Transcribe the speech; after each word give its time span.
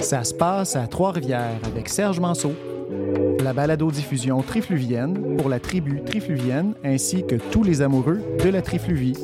Ça 0.00 0.24
se 0.24 0.34
passe 0.34 0.76
à 0.76 0.86
Trois-Rivières 0.86 1.58
avec 1.66 1.88
Serge 1.88 2.20
Manceau. 2.20 2.52
La 3.42 3.52
balado-diffusion 3.52 4.42
trifluvienne 4.42 5.36
pour 5.36 5.48
la 5.48 5.60
tribu 5.60 6.02
trifluvienne 6.04 6.74
ainsi 6.84 7.24
que 7.26 7.36
tous 7.36 7.62
les 7.62 7.82
amoureux 7.82 8.20
de 8.42 8.48
la 8.48 8.62
trifluvie. 8.62 9.14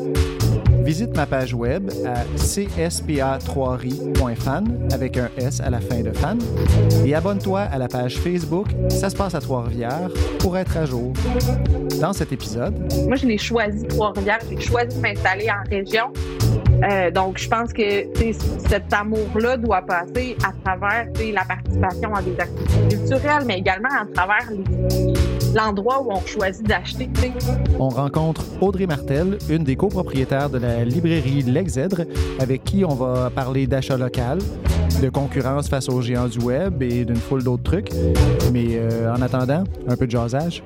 Visite 0.84 1.16
ma 1.16 1.26
page 1.26 1.52
web 1.52 1.90
à 2.06 2.22
cspa3ri.fan 2.36 4.88
avec 4.92 5.16
un 5.16 5.28
S 5.36 5.60
à 5.60 5.68
la 5.70 5.80
fin 5.80 6.00
de 6.02 6.12
fan 6.12 6.38
et 7.04 7.12
abonne-toi 7.14 7.60
à 7.62 7.78
la 7.78 7.88
page 7.88 8.18
Facebook 8.18 8.68
Ça 8.88 9.10
se 9.10 9.16
passe 9.16 9.34
à 9.34 9.40
Trois-Rivières 9.40 10.08
pour 10.38 10.56
être 10.56 10.76
à 10.76 10.86
jour. 10.86 11.12
Dans 12.00 12.12
cet 12.12 12.32
épisode, 12.32 12.74
Moi, 13.06 13.16
je 13.16 13.26
l'ai 13.26 13.38
choisi 13.38 13.84
Trois-Rivières. 13.88 14.38
J'ai 14.48 14.60
choisi 14.60 14.96
de 14.96 15.02
m'installer 15.02 15.48
en 15.50 15.68
région. 15.68 16.12
Euh, 16.82 17.10
donc, 17.10 17.38
je 17.38 17.48
pense 17.48 17.72
que 17.72 18.06
cet 18.68 18.92
amour-là 18.92 19.56
doit 19.56 19.82
passer 19.82 20.36
à 20.44 20.52
travers 20.64 21.06
la 21.32 21.44
participation 21.44 22.14
à 22.14 22.22
des 22.22 22.38
activités 22.38 22.96
culturelles, 22.96 23.44
mais 23.46 23.58
également 23.58 23.88
à 24.00 24.06
travers 24.06 24.48
l'endroit 25.54 26.02
où 26.02 26.12
on 26.12 26.20
choisit 26.26 26.66
d'acheter. 26.66 27.08
on 27.78 27.88
rencontre 27.88 28.42
Audrey 28.60 28.86
Martel, 28.86 29.38
une 29.48 29.64
des 29.64 29.76
copropriétaires 29.76 30.50
de 30.50 30.58
la 30.58 30.84
librairie 30.84 31.42
L'Exèdre, 31.42 32.02
avec 32.38 32.64
qui 32.64 32.84
on 32.84 32.94
va 32.94 33.30
parler 33.30 33.66
d'achat 33.66 33.96
local, 33.96 34.38
de 35.00 35.08
concurrence 35.08 35.68
face 35.68 35.88
aux 35.88 36.00
géants 36.02 36.28
du 36.28 36.38
web 36.38 36.82
et 36.82 37.04
d'une 37.04 37.16
foule 37.16 37.42
d'autres 37.42 37.62
trucs. 37.62 37.90
Mais 38.52 38.76
euh, 38.76 39.12
en 39.12 39.22
attendant, 39.22 39.64
un 39.88 39.96
peu 39.96 40.06
de 40.06 40.10
jasage. 40.10 40.62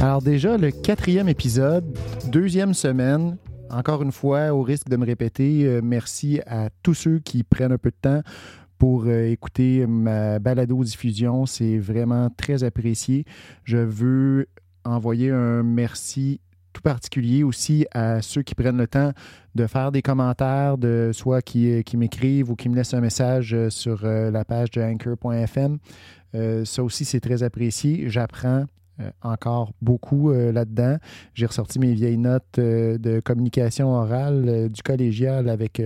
Alors 0.00 0.22
déjà, 0.22 0.56
le 0.56 0.70
quatrième 0.70 1.28
épisode, 1.28 1.84
deuxième 2.30 2.74
semaine. 2.74 3.36
Encore 3.70 4.02
une 4.02 4.12
fois, 4.12 4.52
au 4.52 4.62
risque 4.62 4.88
de 4.88 4.96
me 4.96 5.04
répéter, 5.04 5.64
euh, 5.64 5.80
merci 5.82 6.40
à 6.46 6.68
tous 6.82 6.94
ceux 6.94 7.18
qui 7.18 7.42
prennent 7.42 7.72
un 7.72 7.78
peu 7.78 7.90
de 7.90 7.96
temps 8.00 8.20
pour 8.78 9.04
euh, 9.06 9.30
écouter 9.30 9.86
ma 9.86 10.38
balado-diffusion. 10.38 11.46
C'est 11.46 11.78
vraiment 11.78 12.28
très 12.30 12.62
apprécié. 12.62 13.24
Je 13.64 13.78
veux 13.78 14.46
envoyer 14.84 15.30
un 15.30 15.62
merci 15.62 16.40
tout 16.76 16.82
particulier 16.82 17.42
aussi 17.42 17.86
à 17.92 18.20
ceux 18.20 18.42
qui 18.42 18.54
prennent 18.54 18.76
le 18.76 18.86
temps 18.86 19.12
de 19.54 19.66
faire 19.66 19.90
des 19.90 20.02
commentaires, 20.02 20.76
de 20.76 21.10
soit 21.14 21.40
qui, 21.40 21.82
qui 21.84 21.96
m'écrivent 21.96 22.50
ou 22.50 22.54
qui 22.54 22.68
me 22.68 22.76
laissent 22.76 22.92
un 22.92 23.00
message 23.00 23.54
euh, 23.54 23.70
sur 23.70 24.04
euh, 24.04 24.30
la 24.30 24.44
page 24.44 24.70
de 24.72 24.82
anchor.fm. 24.82 25.78
Euh, 26.34 26.66
ça 26.66 26.84
aussi, 26.84 27.06
c'est 27.06 27.20
très 27.20 27.42
apprécié. 27.42 28.10
J'apprends 28.10 28.66
euh, 29.00 29.10
encore 29.22 29.72
beaucoup 29.82 30.30
euh, 30.30 30.52
là-dedans. 30.52 30.96
J'ai 31.34 31.46
ressorti 31.46 31.78
mes 31.78 31.92
vieilles 31.92 32.16
notes 32.18 32.58
euh, 32.58 32.96
de 32.98 33.20
communication 33.20 33.90
orale 33.94 34.68
du 34.70 34.82
collégial 34.82 35.48
avec 35.48 35.80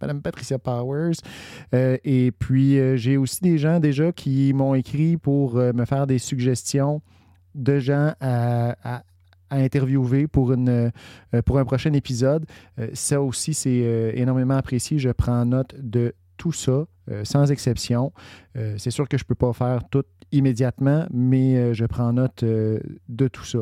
Mme 0.00 0.22
Patricia 0.22 0.58
Powers. 0.58 1.14
Et 1.72 2.32
puis, 2.38 2.78
j'ai 2.96 3.16
aussi 3.16 3.40
des 3.42 3.58
gens 3.58 3.80
déjà 3.80 4.12
qui 4.12 4.52
m'ont 4.52 4.74
écrit 4.74 5.16
pour 5.16 5.54
me 5.54 5.84
faire 5.84 6.06
des 6.06 6.18
suggestions 6.18 7.02
de 7.54 7.78
gens 7.78 8.12
à, 8.20 8.76
à- 8.96 9.02
interviewer 9.50 10.26
pour, 10.26 10.52
une, 10.52 10.90
pour 11.44 11.58
un 11.58 11.64
prochain 11.64 11.92
épisode. 11.92 12.44
Ça 12.92 13.20
aussi, 13.22 13.54
c'est 13.54 14.12
énormément 14.14 14.56
apprécié. 14.56 14.98
Je 14.98 15.10
prends 15.10 15.44
note 15.44 15.74
de 15.78 16.14
tout 16.38 16.52
ça, 16.52 16.84
euh, 17.10 17.24
sans 17.24 17.50
exception. 17.52 18.12
Euh, 18.56 18.74
c'est 18.78 18.90
sûr 18.90 19.06
que 19.08 19.18
je 19.18 19.24
ne 19.24 19.26
peux 19.26 19.34
pas 19.34 19.52
faire 19.52 19.80
tout 19.90 20.04
immédiatement, 20.32 21.04
mais 21.12 21.56
euh, 21.56 21.74
je 21.74 21.84
prends 21.84 22.12
note 22.14 22.42
de 22.44 23.28
tout 23.28 23.44
ça. 23.44 23.58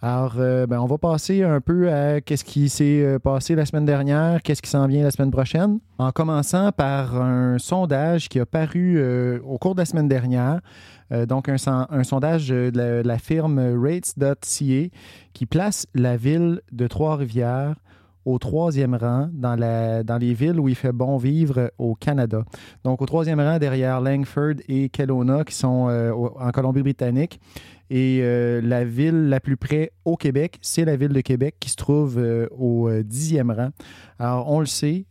Alors, 0.00 0.34
ben, 0.36 0.78
on 0.78 0.86
va 0.86 0.96
passer 0.96 1.42
un 1.42 1.60
peu 1.60 1.90
à 1.92 2.20
qu'est-ce 2.20 2.44
qui 2.44 2.68
s'est 2.68 3.18
passé 3.20 3.56
la 3.56 3.66
semaine 3.66 3.84
dernière, 3.84 4.42
qu'est-ce 4.42 4.62
qui 4.62 4.70
s'en 4.70 4.86
vient 4.86 5.02
la 5.02 5.10
semaine 5.10 5.32
prochaine, 5.32 5.80
en 5.98 6.12
commençant 6.12 6.70
par 6.70 7.20
un 7.20 7.58
sondage 7.58 8.28
qui 8.28 8.38
a 8.38 8.46
paru 8.46 9.02
au 9.40 9.58
cours 9.58 9.74
de 9.74 9.80
la 9.80 9.86
semaine 9.86 10.06
dernière. 10.06 10.60
Donc, 11.10 11.48
un, 11.48 11.58
son- 11.58 11.86
un 11.90 12.04
sondage 12.04 12.46
de 12.48 13.02
la 13.04 13.18
firme 13.18 13.58
Rates.ca 13.58 14.88
qui 15.32 15.46
place 15.46 15.88
la 15.94 16.16
ville 16.16 16.60
de 16.70 16.86
Trois-Rivières 16.86 17.74
au 18.24 18.38
troisième 18.38 18.94
rang 18.94 19.28
dans, 19.32 19.56
la, 19.56 20.02
dans 20.02 20.18
les 20.18 20.34
villes 20.34 20.60
où 20.60 20.68
il 20.68 20.74
fait 20.74 20.92
bon 20.92 21.16
vivre 21.16 21.70
au 21.78 21.94
Canada. 21.94 22.44
Donc, 22.84 23.00
au 23.02 23.06
troisième 23.06 23.40
rang 23.40 23.58
derrière 23.58 24.00
Langford 24.00 24.54
et 24.68 24.88
Kelowna, 24.88 25.44
qui 25.44 25.54
sont 25.54 25.88
euh, 25.88 26.12
en 26.12 26.50
Colombie-Britannique. 26.50 27.40
Et 27.90 28.20
euh, 28.22 28.60
la 28.60 28.84
ville 28.84 29.28
la 29.28 29.40
plus 29.40 29.56
près 29.56 29.92
au 30.04 30.16
Québec, 30.16 30.58
c'est 30.60 30.84
la 30.84 30.96
ville 30.96 31.14
de 31.14 31.20
Québec 31.22 31.56
qui 31.58 31.70
se 31.70 31.76
trouve 31.76 32.18
euh, 32.18 32.46
au 32.50 32.90
dixième 33.02 33.50
rang. 33.50 33.70
Alors, 34.18 34.50
on 34.50 34.60
le 34.60 34.66
sait, 34.66 35.06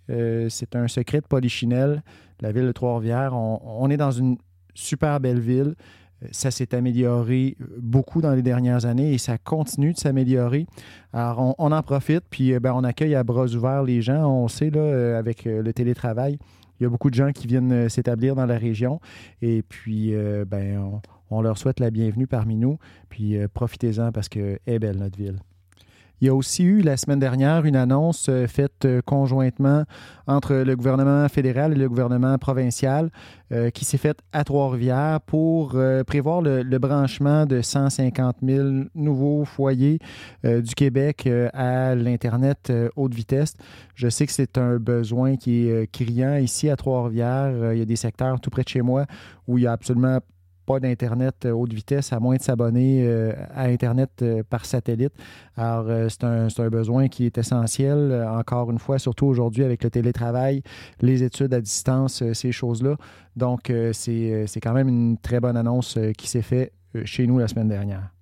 c'est 0.50 0.76
un 0.76 0.88
secret 0.88 1.22
de 1.22 1.28
Polichinelle, 1.28 2.04
la 2.40 2.52
ville 2.52 2.66
de 2.66 2.72
Trois-Rivières. 2.72 3.34
On 3.36 3.90
est 3.90 3.98
dans 3.98 4.12
une 4.12 4.38
super 4.76 5.20
belle 5.20 5.40
ville. 5.40 5.76
Euh, 6.24 6.28
Ça 6.32 6.52
s'est 6.52 6.74
amélioré 6.76 7.58
beaucoup 7.80 8.22
dans 8.22 8.34
les 8.34 8.42
dernières 8.42 8.86
années 8.86 9.14
et 9.14 9.18
ça 9.18 9.38
continue 9.38 9.94
de 9.94 9.98
s'améliorer. 9.98 10.66
Alors, 11.14 11.56
on, 11.58 11.72
en 11.72 11.82
profite, 11.82 12.24
puis 12.30 12.54
euh, 12.54 12.60
ben, 12.60 12.74
on 12.74 12.84
accueille 12.84 13.16
à 13.16 13.24
bras 13.24 13.46
ouverts 13.46 13.84
les 13.84 14.02
gens. 14.02 14.26
On 14.30 14.48
sait, 14.48 14.72
euh, 14.76 15.18
avec 15.18 15.48
euh, 15.48 15.62
le 15.62 15.74
télétravail, 15.74 16.38
il 16.80 16.84
y 16.84 16.86
a 16.86 16.90
beaucoup 16.90 17.10
de 17.10 17.16
gens 17.16 17.32
qui 17.32 17.48
viennent 17.48 17.72
euh, 17.72 17.90
s'établir 17.90 18.36
dans 18.36 18.46
la 18.46 18.58
région. 18.58 19.00
Et 19.42 19.64
puis, 19.64 20.14
euh, 20.14 20.46
ben, 20.46 21.00
on, 21.30 21.42
leur 21.42 21.58
souhaite 21.58 21.80
la 21.80 21.90
bienvenue 21.90 22.28
parmi 22.28 22.56
nous. 22.56 22.78
Puis, 23.10 23.38
euh, 23.38 23.48
profitez-en 23.52 24.12
parce 24.12 24.30
que 24.30 24.60
est 24.66 24.80
belle 24.80 24.98
notre 24.98 25.18
ville. 25.18 25.40
Il 26.20 26.28
y 26.28 26.30
a 26.30 26.36
aussi 26.36 26.64
eu 26.64 26.82
la 26.82 26.98
semaine 26.98 27.20
dernière 27.20 27.66
une 27.66 27.76
annonce 27.76 28.28
euh, 28.28 28.48
faite 28.48 28.86
euh, 28.86 29.02
conjointement 29.06 29.84
entre 30.26 30.56
le 30.56 30.76
gouvernement 30.76 31.30
fédéral 31.30 31.74
et 31.74 31.76
le 31.76 31.88
gouvernement 31.88 32.38
provincial 32.40 33.12
euh, 33.52 33.70
qui 33.70 33.86
s'est 33.86 34.00
faite 34.00 34.20
à 34.34 34.44
Trois-Rivières 34.44 35.22
pour 35.22 35.78
prévoir 36.06 36.42
le, 36.42 36.78
branchement 36.80 37.46
de 37.46 37.62
150 37.62 38.38
000 38.44 38.68
nouveaux 38.94 39.46
foyers 39.46 40.00
du 40.44 40.76
Québec 40.76 41.28
à 41.54 41.96
l'Internet 41.96 42.72
haute 42.96 43.14
vitesse. 43.14 43.54
Je 43.96 44.10
sais 44.10 44.26
que 44.26 44.32
c'est 44.32 44.58
un 44.58 44.78
besoin 44.78 45.38
qui 45.38 45.70
est 45.70 45.90
criant 45.92 46.36
ici 46.36 46.70
à 46.70 46.76
Trois-Rivières. 46.76 47.74
Il 47.74 47.80
y 47.80 47.82
a 47.82 47.86
des 47.86 47.96
secteurs 47.96 48.40
tout 48.40 48.50
près 48.50 48.64
de 48.64 48.70
chez 48.70 48.82
moi 48.82 49.06
où 49.48 49.58
il 49.58 49.62
n'y 49.62 49.68
a 49.68 49.72
absolument 49.72 50.20
pas 50.68 50.80
d'Internet 50.80 51.46
euh, 51.46 51.52
haute 51.52 51.74
vitesse, 51.74 52.14
à 52.14 52.20
moins 52.20 52.36
de 52.36 52.42
s'abonner 52.42 53.04
euh, 53.04 53.32
à 53.56 53.64
Internet 53.64 54.12
euh, 54.22 54.44
par 54.48 54.66
satellite. 54.66 55.14
Alors, 55.56 55.88
c'est 56.10 56.24
un, 56.24 56.48
un 56.56 56.70
besoin 56.70 57.08
qui 57.08 57.26
est 57.26 57.38
essentiel, 57.38 58.14
encore 58.30 58.70
une 58.70 58.78
fois, 58.78 59.00
surtout 59.00 59.26
aujourd'hui 59.26 59.64
avec 59.64 59.84
le 59.84 59.90
télétravail, 59.90 60.62
les 61.02 61.24
études 61.24 61.54
à 61.54 61.62
distance, 61.62 62.24
ces 62.34 62.52
choses-là. 62.52 62.96
Donc, 63.36 63.72
c'est 63.94 64.60
quand 64.62 64.74
même 64.74 64.88
une 64.88 65.18
très 65.18 65.40
bonne 65.40 65.58
annonce 65.58 65.98
qui 66.16 66.28
s'est 66.28 66.44
faite 66.44 66.74
chez 67.06 67.26
nous 67.26 67.40
la 67.40 67.48
semaine 67.48 67.70
dernière. 67.70 68.17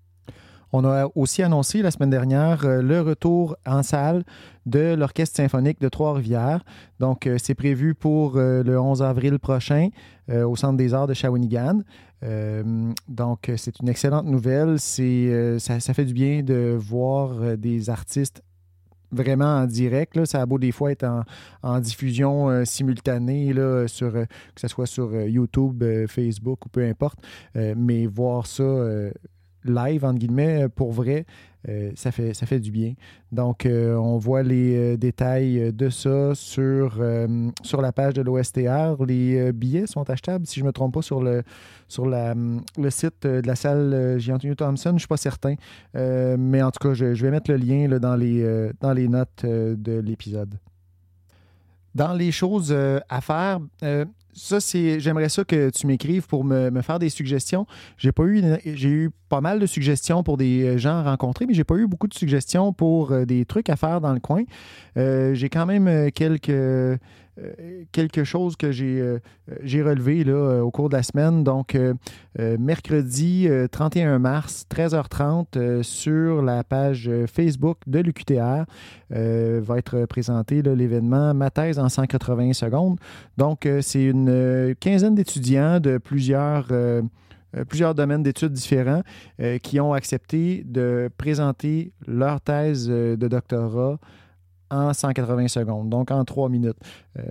On 0.78 0.84
a 0.84 1.08
aussi 1.16 1.42
annoncé 1.42 1.82
la 1.82 1.90
semaine 1.90 2.10
dernière 2.10 2.66
euh, 2.66 2.82
le 2.82 3.00
retour 3.00 3.56
en 3.66 3.82
salle 3.82 4.26
de 4.66 4.94
l'Orchestre 4.94 5.38
symphonique 5.38 5.80
de 5.80 5.88
Trois-Rivières. 5.88 6.66
Donc, 7.00 7.28
euh, 7.28 7.38
c'est 7.42 7.56
prévu 7.56 7.96
pour 7.96 8.36
euh, 8.36 8.62
le 8.62 8.78
11 8.78 9.02
avril 9.02 9.40
prochain 9.40 9.88
au 10.28 10.56
Centre 10.58 10.76
des 10.76 10.94
arts 10.94 11.08
de 11.08 11.14
Shawinigan. 11.14 11.82
Donc, 13.08 13.52
c'est 13.58 13.80
une 13.80 13.88
excellente 13.88 14.26
nouvelle. 14.26 14.80
C'est, 14.80 15.60
ça, 15.60 15.94
fait 15.94 16.04
du 16.04 16.16
bien 16.16 16.42
de 16.42 16.76
voir 16.78 17.56
des 17.58 17.92
artistes 17.92 18.42
vraiment 19.12 19.60
en 19.60 19.68
direct. 19.68 20.16
Là. 20.16 20.26
Ça 20.26 20.42
a 20.42 20.48
beau 20.48 20.58
des 20.58 20.72
fois 20.72 20.92
être 20.92 21.06
en, 21.62 21.80
diffusion 21.80 22.66
simultanée, 22.66 23.54
sur, 23.86 24.14
que 24.14 24.26
ce 24.62 24.68
soit 24.68 24.88
sur 24.88 25.14
YouTube, 25.14 25.84
Facebook 26.08 26.66
ou 26.66 26.70
peu 26.70 26.84
importe. 26.84 27.20
Mais 27.54 28.08
voir 28.08 28.48
ça 28.48 28.64
live, 29.66 30.06
entre 30.06 30.20
guillemets, 30.20 30.68
pour 30.70 30.92
vrai, 30.92 31.26
euh, 31.68 31.92
ça, 31.96 32.12
fait, 32.12 32.34
ça 32.34 32.46
fait 32.46 32.60
du 32.60 32.72
bien. 32.72 32.94
Donc, 33.32 33.66
euh, 33.66 33.96
on 33.96 34.18
voit 34.18 34.44
les 34.44 34.76
euh, 34.76 34.98
détails 34.98 35.74
de 35.74 35.90
ça 35.90 36.36
sur, 36.36 36.98
euh, 37.00 37.50
sur 37.64 37.82
la 37.82 37.92
page 37.92 38.14
de 38.14 38.22
l'OSTR. 38.22 39.04
Les 39.06 39.38
euh, 39.38 39.52
billets 39.52 39.88
sont 39.88 40.08
achetables, 40.10 40.46
si 40.46 40.60
je 40.60 40.64
ne 40.64 40.68
me 40.68 40.72
trompe 40.72 40.94
pas, 40.94 41.02
sur 41.02 41.22
le, 41.22 41.44
sur 41.88 42.06
la, 42.06 42.32
hum, 42.34 42.62
le 42.78 42.90
site 42.90 43.26
euh, 43.26 43.42
de 43.42 43.48
la 43.48 43.56
salle 43.56 43.94
euh, 43.94 44.20
J. 44.20 44.32
Thompson. 44.56 44.90
Je 44.90 44.94
ne 44.94 45.00
suis 45.00 45.08
pas 45.08 45.18
certain. 45.18 45.56
Euh, 45.96 46.38
mais 46.38 46.62
en 46.62 46.72
tout 46.72 46.88
cas, 46.88 46.94
je, 46.94 47.16
je 47.16 47.26
vais 47.26 47.32
mettre 47.32 47.50
le 47.50 47.58
lien 47.58 47.88
dans, 48.00 48.16
les, 48.16 48.44
euh, 48.44 48.72
dans 48.80 48.94
les 48.94 49.08
notes 49.08 49.44
euh, 49.44 49.76
de 49.76 50.00
l'épisode. 50.00 50.60
Dans 51.96 52.14
les 52.14 52.32
choses 52.32 52.70
euh, 52.72 53.00
à 53.10 53.22
faire, 53.22 53.60
euh, 53.82 54.06
ça, 54.36 54.60
c'est. 54.60 55.00
J'aimerais 55.00 55.30
ça 55.30 55.46
que 55.46 55.70
tu 55.70 55.88
m'écrives 55.88 56.28
pour 56.28 56.44
me, 56.44 56.82
faire 56.82 57.00
des 57.00 57.10
suggestions. 57.10 57.66
J'ai 57.98 58.12
pas 58.12 58.24
eu. 58.24 58.44
J'ai 58.66 58.90
eu 58.90 59.10
pas 59.30 59.40
mal 59.40 59.60
de 59.60 59.66
suggestions 59.66 60.24
pour 60.24 60.38
des 60.38 60.78
gens 60.78 61.04
rencontrés, 61.04 61.46
mais 61.46 61.54
j'ai 61.54 61.64
pas 61.64 61.76
eu 61.76 61.88
beaucoup 61.88 62.08
de 62.08 62.14
suggestions 62.14 62.74
pour 62.74 63.12
euh, 63.12 63.26
des 63.26 63.46
trucs 63.46 63.70
à 63.70 63.78
faire 63.78 64.02
dans 64.02 64.14
le 64.14 64.20
coin. 64.20 64.44
Euh, 64.98 65.34
j'ai 65.34 65.50
quand 65.50 65.66
même 65.66 65.88
euh, 65.88 66.10
quelques. 66.14 67.00
Quelque 67.92 68.24
chose 68.24 68.56
que 68.56 68.72
j'ai 68.72 69.18
j'ai 69.62 69.84
relevé 69.84 70.24
là, 70.24 70.64
au 70.64 70.72
cours 70.72 70.90
de 70.90 70.96
la 70.96 71.04
semaine. 71.04 71.44
Donc, 71.44 71.78
mercredi 72.38 73.48
31 73.72 74.20
mars, 74.20 74.66
13h30, 74.74 75.84
sur 75.84 76.42
la 76.42 76.64
page 76.64 77.10
Facebook 77.28 77.78
de 77.88 78.00
l'UQTR, 78.00 78.66
va 79.10 79.78
être 79.78 80.06
présenté 80.06 80.62
l'événement 80.62 81.34
Ma 81.34 81.50
thèse 81.50 81.80
en 81.80 81.90
180 81.90 82.54
secondes. 82.54 83.00
Donc, 83.38 83.68
c'est 83.82 84.04
une 84.04 84.76
quinzaine 84.80 85.16
d'étudiants 85.16 85.80
de 85.80 85.98
plusieurs 85.98 86.72
euh, 87.56 87.66
plusieurs 87.66 87.96
domaines 87.96 88.24
d'études 88.24 88.52
différents 88.52 89.02
euh, 89.40 89.58
qui 89.60 89.80
ont 89.80 89.94
accepté 89.94 90.64
de 90.66 91.10
présenter 91.18 91.94
leur 92.08 92.42
thèse 92.42 92.88
euh, 92.90 93.16
de 93.16 93.28
doctorat 93.28 94.00
en 94.76 94.94
180 94.94 95.48
secondes, 95.48 95.90
donc 95.90 96.12
en 96.12 96.24
trois 96.26 96.50
minutes. 96.50 96.78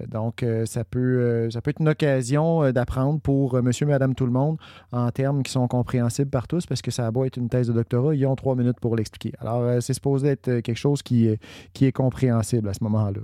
donc, 0.08 0.44
ça, 0.64 0.84
peut, 0.84 1.48
ça 1.50 1.60
peut 1.60 1.70
être 1.70 1.80
une 1.80 1.88
occasion 1.88 2.70
d'apprendre 2.72 3.20
pour 3.20 3.62
monsieur, 3.62 3.86
madame, 3.86 4.14
tout 4.14 4.26
le 4.26 4.32
monde 4.32 4.56
en 4.92 5.10
termes 5.10 5.42
qui 5.42 5.52
sont 5.52 5.68
compréhensibles 5.68 6.30
par 6.30 6.48
tous 6.48 6.66
parce 6.66 6.82
que 6.82 6.90
ça 6.90 7.10
va 7.10 7.26
être 7.26 7.36
une 7.36 7.48
thèse 7.48 7.68
de 7.68 7.72
doctorat, 7.72 8.14
ils 8.14 8.26
ont 8.26 8.36
trois 8.36 8.56
minutes 8.56 8.80
pour 8.80 8.96
l'expliquer. 8.96 9.32
Alors, 9.38 9.82
c'est 9.82 9.94
supposé 9.94 10.28
être 10.28 10.60
quelque 10.60 10.74
chose 10.74 11.02
qui, 11.02 11.28
qui 11.72 11.84
est 11.86 11.92
compréhensible 11.92 12.68
à 12.68 12.74
ce 12.74 12.82
moment-là. 12.84 13.20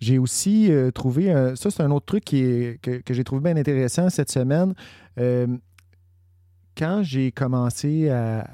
J'ai 0.00 0.18
aussi 0.18 0.70
trouvé, 0.94 1.32
ça 1.54 1.70
c'est 1.70 1.82
un 1.82 1.90
autre 1.90 2.06
truc 2.06 2.24
qui 2.24 2.78
que, 2.82 3.02
j'ai 3.10 3.24
trouvé 3.24 3.42
bien 3.42 3.56
intéressant 3.56 4.10
cette 4.10 4.30
semaine 4.30 4.74
quand 6.80 7.02
j'ai 7.02 7.30
commencé 7.30 8.08
à, 8.08 8.46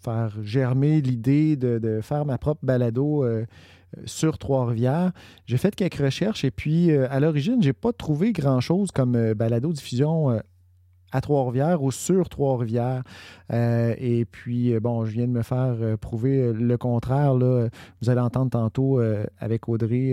faire 0.00 0.32
germer 0.42 1.00
l'idée 1.00 1.56
de, 1.56 2.00
faire 2.02 2.26
ma 2.26 2.36
propre 2.36 2.60
balado 2.62 3.24
euh, 3.24 3.46
sur 4.04 4.38
Trois-Rivières, 4.38 5.12
j'ai 5.46 5.56
fait 5.56 5.74
quelques 5.74 5.96
recherches 6.00 6.44
et 6.44 6.50
puis 6.50 6.90
euh, 6.90 7.06
à 7.10 7.20
l'origine, 7.20 7.62
je 7.62 7.68
n'ai 7.68 7.72
pas 7.72 7.92
trouvé 7.92 8.32
grand-chose 8.32 8.90
comme 8.90 9.16
euh, 9.16 9.34
balado 9.34 9.72
diffusion 9.72 10.40
à 11.12 11.20
Trois-Rivières 11.20 11.82
ou 11.82 11.92
sur 11.92 12.28
Trois-Rivières. 12.28 13.04
et 13.52 14.24
puis, 14.24 14.78
bon, 14.80 15.04
je 15.04 15.12
viens 15.12 15.28
de 15.28 15.32
me 15.32 15.42
faire 15.42 15.76
prouver 16.00 16.52
le 16.52 16.76
contraire. 16.76 17.34
Là. 17.34 17.68
Vous 18.02 18.10
allez 18.10 18.20
entendre 18.20 18.50
tantôt 18.50 19.00
avec 19.38 19.68
Audrey 19.68 20.12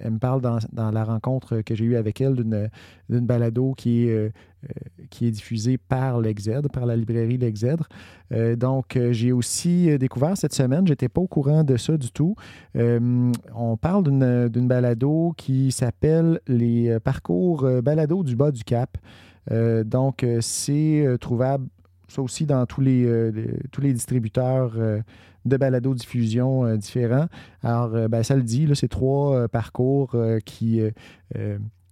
elle 0.00 0.12
me 0.12 0.18
parle 0.18 0.40
dans, 0.40 0.90
la 0.90 1.04
rencontre 1.04 1.60
que 1.60 1.74
j'ai 1.74 1.84
eue 1.84 1.96
avec 1.96 2.20
elle 2.20 2.34
d'une 2.34 3.26
balado 3.26 3.74
qui 3.76 4.04
est, 4.04 4.10
euh, 4.10 4.30
euh, 4.64 4.68
qui 5.10 5.26
est 5.26 5.30
diffusée 5.30 5.78
par 5.78 6.20
l'Exèdre, 6.20 6.68
par 6.70 6.86
la 6.86 6.96
librairie 6.96 7.38
L'Exèdre. 7.38 7.88
Euh, 8.32 8.56
donc, 8.56 8.98
j'ai 9.10 9.32
aussi 9.32 9.96
découvert 9.98 10.36
cette 10.36 10.54
semaine, 10.54 10.86
je 10.86 10.92
n'étais 10.92 11.08
pas 11.08 11.20
au 11.20 11.26
courant 11.26 11.64
de 11.64 11.76
ça 11.76 11.96
du 11.96 12.10
tout. 12.10 12.34
on 12.74 13.76
parle 13.80 14.04
d'une 14.04 14.68
balado 14.68 15.34
qui 15.36 15.72
s'appelle 15.72 16.40
Les 16.46 16.98
parcours 17.00 17.68
balado 17.82 18.22
du 18.22 18.36
bas 18.36 18.50
du 18.50 18.64
Cap. 18.64 18.96
donc, 19.84 20.24
c'est 20.40 21.16
trouvable 21.20 21.66
ça 22.08 22.22
aussi 22.22 22.46
dans 22.46 22.64
tous 22.64 22.80
les 22.80 23.92
distributeurs 23.92 24.72
de 25.48 25.56
balado-diffusion 25.56 26.64
euh, 26.64 26.76
différents. 26.76 27.26
Alors, 27.62 27.94
euh, 27.94 28.22
ça 28.22 28.36
le 28.36 28.42
dit, 28.42 28.68
c'est 28.74 28.88
trois 28.88 29.34
euh, 29.34 29.48
parcours 29.48 30.16
qui, 30.44 30.80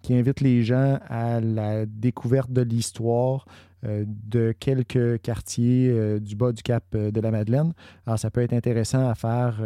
qui 0.02 0.14
invitent 0.14 0.40
les 0.40 0.62
gens 0.62 0.98
à 1.08 1.40
la 1.40 1.86
découverte 1.86 2.50
de 2.52 2.62
l'histoire 2.62 3.46
de 3.82 4.52
quelques 4.58 5.20
quartiers 5.20 6.18
du 6.20 6.34
bas 6.34 6.52
du 6.52 6.62
cap 6.62 6.84
de 6.96 7.20
la 7.20 7.30
Madeleine. 7.30 7.72
Alors, 8.06 8.18
ça 8.18 8.30
peut 8.30 8.40
être 8.40 8.52
intéressant 8.52 9.08
à 9.08 9.14
faire 9.14 9.60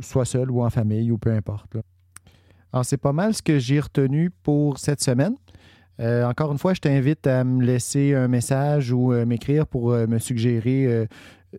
soit 0.00 0.24
seul 0.24 0.50
ou 0.50 0.62
en 0.62 0.70
famille 0.70 1.10
ou 1.12 1.18
peu 1.18 1.30
importe. 1.30 1.76
Alors, 2.72 2.84
c'est 2.84 2.96
pas 2.96 3.12
mal 3.12 3.34
ce 3.34 3.42
que 3.42 3.58
j'ai 3.58 3.80
retenu 3.80 4.30
pour 4.30 4.78
cette 4.78 5.02
semaine. 5.02 5.34
encore 5.98 6.52
une 6.52 6.58
fois, 6.58 6.74
je 6.74 6.80
t'invite 6.80 7.26
à 7.26 7.44
me 7.44 7.64
laisser 7.64 8.14
un 8.14 8.28
message 8.28 8.92
ou 8.92 9.12
m'écrire 9.24 9.66
pour 9.66 9.90
me 9.90 10.18
suggérer 10.18 11.06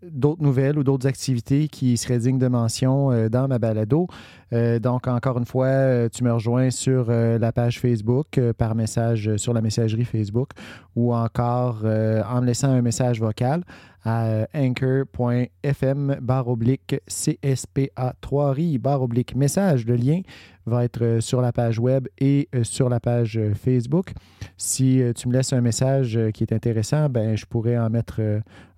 d'autres 0.04 0.42
nouvelles 0.42 0.78
ou 0.78 0.84
d'autres 0.84 1.08
activités 1.08 1.68
qui 1.68 1.98
seraient 1.98 2.20
dignes 2.20 2.40
de 2.40 2.48
mention 2.48 3.12
euh, 3.12 3.30
dans 3.30 3.48
ma 3.48 3.60
balado. 3.60 4.08
Euh, 4.54 4.80
donc, 4.80 5.08
encore 5.08 5.38
une 5.38 5.46
fois, 5.46 5.68
euh, 5.68 6.10
tu 6.10 6.24
me 6.24 6.32
rejoins 6.32 6.70
sur 6.72 7.12
la 7.12 7.52
page 7.52 7.80
Facebook 7.80 8.40
par 8.58 8.76
message 8.76 9.36
sur 9.38 9.54
la 9.54 9.62
messagerie 9.62 10.06
Facebook 10.06 10.52
ou 10.96 11.14
encore 11.14 11.84
en 11.84 12.42
me 12.42 12.46
laissant 12.46 12.70
un 12.70 12.82
message 12.82 13.20
vocal 13.20 13.64
à 14.04 14.48
anchor.fm 14.56 16.18
barre 16.22 16.48
oblique 16.48 16.96
CSPA 17.08 18.16
3 18.20 18.52
RI 18.54 18.78
barre 18.78 19.04
oblique 19.04 19.36
message. 19.36 19.86
Le 19.86 19.96
lien 19.96 20.22
va 20.66 20.84
être 20.84 21.20
sur 21.20 21.42
la 21.42 21.52
page 21.52 21.80
web 21.80 22.08
et 22.20 22.50
sur 22.64 22.90
la 22.90 23.00
page 23.00 23.40
Facebook. 23.56 24.14
Si 24.58 25.02
tu 25.16 25.28
me 25.28 25.34
laisses 25.34 25.54
un 25.54 25.62
message 25.62 26.20
qui 26.34 26.44
est 26.44 26.54
intéressant, 26.54 27.10
ben, 27.10 27.36
je 27.36 27.46
pourrais 27.46 27.78
en 27.78 27.90
mettre 27.90 28.22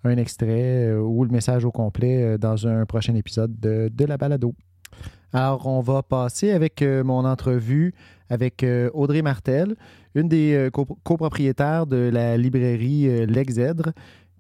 un 0.04 0.18
extrait 0.18 0.88
euh, 0.88 1.00
ou 1.00 1.24
le 1.24 1.32
message 1.32 1.66
au 1.66 1.72
complet 1.72 2.24
euh, 2.24 2.38
dans 2.38 2.68
un 2.68 2.86
prochain 2.86 3.16
épisode 3.16 3.60
de, 3.60 3.90
de 3.94 4.06
la 4.06 4.18
balado. 4.18 4.54
Alors, 5.34 5.66
on 5.68 5.82
va 5.82 6.04
passer 6.04 6.52
avec 6.52 6.82
euh, 6.82 7.04
mon 7.04 7.26
entrevue 7.26 7.94
avec 8.30 8.66
Audrey 8.94 9.22
Martel, 9.22 9.76
une 10.16 10.28
des 10.28 10.70
copropriétaires 11.04 11.86
de 11.86 12.10
la 12.12 12.36
librairie 12.36 13.28
L'Exèdre, 13.28 13.92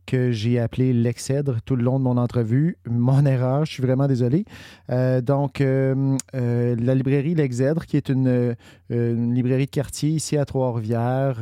que 0.07 0.31
j'ai 0.31 0.57
appelé 0.57 0.93
L'Exèdre 0.93 1.57
tout 1.63 1.75
le 1.75 1.83
long 1.83 1.99
de 1.99 2.03
mon 2.03 2.17
entrevue. 2.17 2.77
Mon 2.89 3.23
erreur, 3.23 3.65
je 3.65 3.73
suis 3.73 3.83
vraiment 3.83 4.07
désolé. 4.07 4.45
donc, 4.89 5.59
la 5.59 6.95
librairie 6.95 7.35
L'Exèdre, 7.35 7.85
qui 7.85 7.97
est 7.97 8.09
une, 8.09 8.55
une, 8.89 9.35
librairie 9.35 9.65
de 9.65 9.71
quartier 9.71 10.09
ici 10.09 10.37
à 10.37 10.45
Trois-Rivières, 10.45 11.37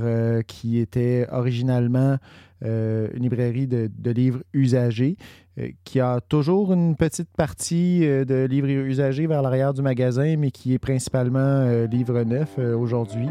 qui 0.45 0.79
était 0.79 1.27
originalement 1.31 2.17
euh, 2.63 3.07
une 3.15 3.23
librairie 3.23 3.67
de, 3.67 4.11
livres 4.11 4.41
usagés 4.53 5.17
euh, 5.59 5.69
qui 5.83 5.99
a 5.99 6.19
toujours 6.21 6.73
une 6.73 6.95
petite 6.95 7.29
partie 7.35 8.01
euh, 8.03 8.23
de 8.23 8.45
livres 8.45 8.67
usagés 8.69 9.25
vers 9.25 9.41
l'arrière 9.41 9.73
du 9.73 9.81
magasin, 9.81 10.35
mais 10.37 10.51
qui 10.51 10.73
est 10.73 10.79
principalement 10.79 11.85
livres 11.91 12.21
neufs 12.23 12.57
aujourd'hui. 12.57 13.27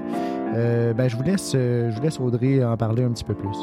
Ben, 0.53 1.09
je, 1.09 1.17
vous 1.17 1.23
laisse, 1.23 1.53
je 1.53 1.95
vous 1.95 2.03
laisse 2.03 2.19
Audrey 2.19 2.65
en 2.65 2.77
parler 2.77 3.05
un 3.05 3.13
petit 3.13 3.25
peu 3.25 3.35
plus. 3.35 3.57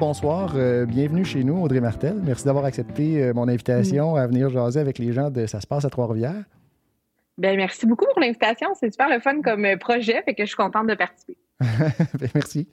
Bonsoir, 0.00 0.52
euh, 0.56 0.86
bienvenue 0.86 1.26
chez 1.26 1.44
nous, 1.44 1.62
Audrey 1.62 1.78
Martel. 1.78 2.14
Merci 2.24 2.46
d'avoir 2.46 2.64
accepté 2.64 3.22
euh, 3.22 3.34
mon 3.34 3.46
invitation 3.48 4.16
à 4.16 4.26
venir 4.26 4.48
jaser 4.48 4.80
avec 4.80 4.98
les 4.98 5.12
gens 5.12 5.30
de 5.30 5.44
Ça 5.44 5.60
se 5.60 5.66
passe 5.66 5.84
à 5.84 5.90
Trois-Rivières. 5.90 6.42
Ben, 7.36 7.54
merci 7.54 7.84
beaucoup 7.84 8.06
pour 8.06 8.18
l'invitation. 8.18 8.70
C'est 8.80 8.90
super 8.90 9.10
le 9.10 9.20
fun 9.20 9.42
comme 9.42 9.66
euh, 9.66 9.76
projet, 9.76 10.22
fait 10.22 10.34
que 10.34 10.42
je 10.44 10.48
suis 10.48 10.56
contente 10.56 10.86
de 10.86 10.94
participer. 10.94 11.36
Ben, 12.18 12.30
merci. 12.34 12.66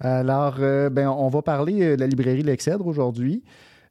Alors, 0.00 0.56
ben, 0.56 1.08
on 1.08 1.28
va 1.28 1.42
parler 1.42 1.96
de 1.96 2.00
la 2.00 2.06
librairie 2.06 2.42
L'Excèdre 2.42 2.86
aujourd'hui. 2.86 3.44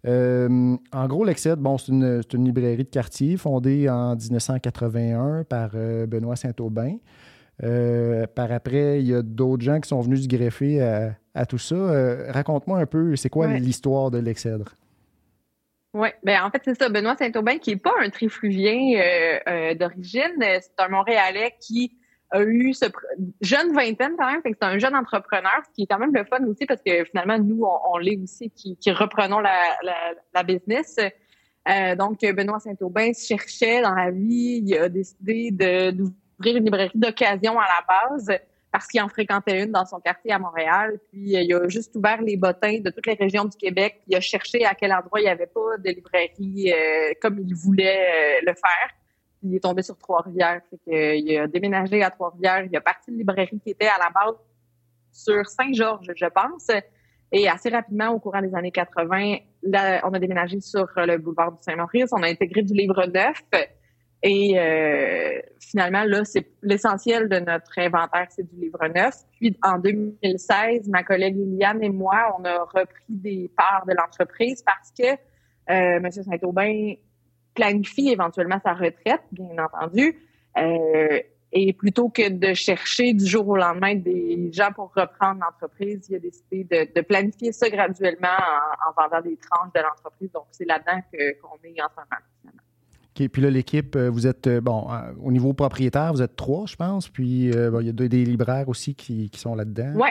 en 0.04 1.08
gros, 1.08 1.24
l'Excèdre, 1.24 1.62
bon, 1.62 1.78
c'est 1.78 1.92
une, 1.92 2.24
une, 2.34 2.46
librairie 2.46 2.86
de 2.86 2.90
quartier 2.90 3.38
fondée 3.38 3.88
en 3.88 4.16
1981 4.16 5.44
par 5.44 5.74
Benoît 6.08 6.36
Saint-Aubin. 6.36 6.96
Par 8.36 8.52
après, 8.52 9.02
il 9.02 9.08
y 9.08 9.14
a 9.14 9.22
d'autres 9.22 9.64
gens 9.64 9.80
qui 9.80 9.90
sont 9.90 10.02
venus 10.02 10.24
se 10.24 10.28
greffer 10.28 10.82
à, 10.82 11.16
à 11.40 11.46
tout 11.46 11.58
ça. 11.58 11.76
Euh, 11.76 12.32
raconte-moi 12.32 12.80
un 12.80 12.86
peu, 12.86 13.16
c'est 13.16 13.30
quoi 13.30 13.48
l'histoire 13.48 14.12
de 14.12 14.20
l'Excèdre? 14.20 14.74
Oui, 15.94 16.10
ben 16.24 16.44
en 16.44 16.52
fait, 16.52 16.62
c'est 16.66 16.78
ça. 16.78 16.90
Benoît 16.90 17.16
Saint-Aubin, 17.16 17.58
qui 17.58 17.72
n'est 17.72 17.78
pas 17.78 17.94
un 18.00 18.10
trifluvien 18.10 19.00
euh, 19.00 19.40
euh, 19.48 19.74
d'origine, 19.74 20.36
c'est 20.40 20.80
un 20.80 20.90
Montréalais 20.90 21.56
qui 21.60 21.98
a 22.32 22.44
eu 22.44 22.74
ce 22.74 22.86
jeune 23.42 23.74
vingtaine 23.74 24.14
quand 24.16 24.30
même, 24.32 24.42
c'est 24.46 24.62
un 24.62 24.78
jeune 24.78 24.96
entrepreneur, 24.96 25.64
ce 25.66 25.72
qui 25.74 25.84
est 25.84 25.88
quand 25.88 25.98
même 25.98 26.14
le 26.14 26.24
fun 26.26 26.44
aussi 26.46 26.68
parce 26.68 26.82
que 26.86 27.06
finalement, 27.06 27.40
nous, 27.40 27.66
on, 27.92 27.98
l'est 27.98 28.20
aussi, 28.22 28.52
qui, 28.52 28.92
reprenons 28.92 29.40
la, 29.40 29.56
la, 30.36 30.44
business. 30.44 30.98
donc, 31.98 32.20
Benoît 32.22 32.60
Saint-Aubin 32.60 33.14
cherchait 33.14 33.82
dans 33.82 33.96
la 33.96 34.12
vie, 34.12 34.62
il 34.64 34.78
a 34.78 34.90
décidé 34.90 35.50
d'ouvrir 36.40 36.58
une 36.58 36.66
librairie 36.66 36.92
d'occasion 36.96 37.60
à 37.60 37.66
la 37.66 37.86
base 37.88 38.40
parce 38.72 38.88
qu'il 38.88 39.02
en 39.02 39.10
fréquentait 39.10 39.64
une 39.64 39.72
dans 39.72 39.86
son 39.86 40.00
quartier 40.00 40.32
à 40.32 40.40
Montréal. 40.40 41.00
Puis 41.12 41.36
euh, 41.36 41.42
il 41.42 41.54
a 41.54 41.68
juste 41.68 41.96
ouvert 41.96 42.22
les 42.22 42.38
bottins 42.38 42.80
de 42.80 42.90
toutes 42.90 43.08
les 43.08 43.16
régions 43.16 43.46
du 43.46 43.58
Québec. 43.58 44.02
Il 44.08 44.16
a 44.16 44.22
cherché 44.22 44.64
à 44.66 44.76
quel 44.76 44.94
endroit 44.94 45.20
il 45.20 45.24
n'y 45.24 45.30
avait 45.30 45.48
pas 45.48 45.78
de 45.78 45.90
librairie 45.90 46.72
euh, 46.72 47.14
comme 47.22 47.40
il 47.40 47.54
voulait 47.56 48.40
euh, 48.40 48.42
le 48.46 48.54
faire. 48.54 48.90
il 49.44 49.56
est 49.56 49.60
tombé 49.60 49.82
sur 49.82 49.98
Trois-Rivières. 49.98 50.62
il 50.88 51.38
a 51.38 51.48
déménagé 51.48 52.04
à 52.04 52.12
Trois-Rivières. 52.12 52.66
Il 52.66 52.78
a 52.78 52.82
parti 52.82 53.12
de 53.12 53.18
librairie 53.18 53.60
qui 53.64 53.72
était 53.72 53.88
à 53.88 53.98
la 53.98 54.10
base 54.10 54.36
sur 55.12 55.46
Saint-Georges, 55.48 56.12
je 56.16 56.26
pense. 56.28 56.68
Et 57.32 57.48
assez 57.48 57.70
rapidement, 57.70 58.10
au 58.10 58.20
courant 58.20 58.42
des 58.42 58.54
années 58.56 58.72
80, 58.72 59.38
là, 59.64 60.02
on 60.04 60.14
a 60.14 60.20
déménagé 60.20 60.60
sur 60.62 60.88
le 60.96 61.18
boulevard 61.18 61.52
du 61.52 61.58
Saint-Maurice. 61.62 62.10
On 62.12 62.24
a 62.24 62.28
intégré 62.28 62.62
du 62.62 62.74
livre 62.74 63.06
neuf. 63.06 63.44
Et 64.22 64.60
euh, 64.60 65.40
finalement, 65.60 66.04
là, 66.04 66.26
c'est 66.26 66.46
l'essentiel 66.62 67.30
de 67.30 67.40
notre 67.40 67.78
inventaire, 67.78 68.28
c'est 68.30 68.44
du 68.44 68.60
livre 68.60 68.86
neuf. 68.88 69.16
Puis 69.40 69.58
en 69.64 69.80
2016, 69.80 70.90
ma 70.90 71.04
collègue 71.04 71.38
Liliane 71.38 71.82
et 71.82 71.90
moi, 71.90 72.36
on 72.38 72.44
a 72.44 72.64
repris 72.64 73.06
des 73.08 73.50
parts 73.56 73.86
de 73.88 73.94
l'entreprise 73.94 74.62
parce 74.64 74.92
que 74.92 75.14
euh, 75.14 76.00
M. 76.00 76.12
Saint-Aubin 76.12 76.96
planifie 77.56 78.10
éventuellement 78.10 78.60
sa 78.62 78.74
retraite, 78.74 79.22
bien 79.32 79.64
entendu. 79.64 80.18
Euh, 80.58 81.20
et 81.52 81.74
plutôt 81.74 82.10
que 82.10 82.30
de 82.30 82.54
chercher 82.54 83.14
du 83.14 83.26
jour 83.26 83.48
au 83.48 83.56
lendemain 83.56 83.96
des 83.96 84.52
gens 84.52 84.72
pour 84.72 84.94
reprendre 84.94 85.42
l'entreprise, 85.42 86.08
il 86.10 86.16
a 86.16 86.20
décidé 86.20 86.64
de, 86.66 86.94
de 86.94 87.02
planifier 87.02 87.52
ça 87.54 87.70
graduellement 87.70 88.28
en, 88.28 88.90
en, 88.90 89.02
vendant 89.02 89.22
des 89.22 89.38
tranches 89.38 89.74
de 89.74 89.80
l'entreprise. 89.80 90.32
Donc, 90.32 90.46
c'est 90.52 90.66
là-dedans 90.66 91.02
qu'on 91.42 91.58
est 91.64 91.82
en 91.82 91.88
ce 91.90 91.96
moment. 91.96 92.60
Puis 93.28 93.42
là, 93.42 93.50
l'équipe, 93.50 93.96
euh, 93.96 94.10
vous 94.10 94.28
êtes, 94.28 94.48
euh, 94.48 94.62
bon, 94.62 94.88
euh, 94.90 95.12
au 95.22 95.32
niveau 95.32 95.54
propriétaire, 95.54 96.14
vous 96.14 96.22
êtes 96.22 96.36
trois, 96.36 96.66
je 96.66 96.76
pense. 96.76 97.10
Puis 97.10 97.52
bon, 97.52 97.82
il 97.82 97.88
y 97.88 97.90
a 97.90 97.94
des 97.94 98.26
libraires 98.26 98.70
aussi 98.70 98.96
qui, 98.96 99.30
qui 99.30 99.40
sont 99.40 99.56
là-dedans. 99.56 99.92
Oui. 99.96 100.10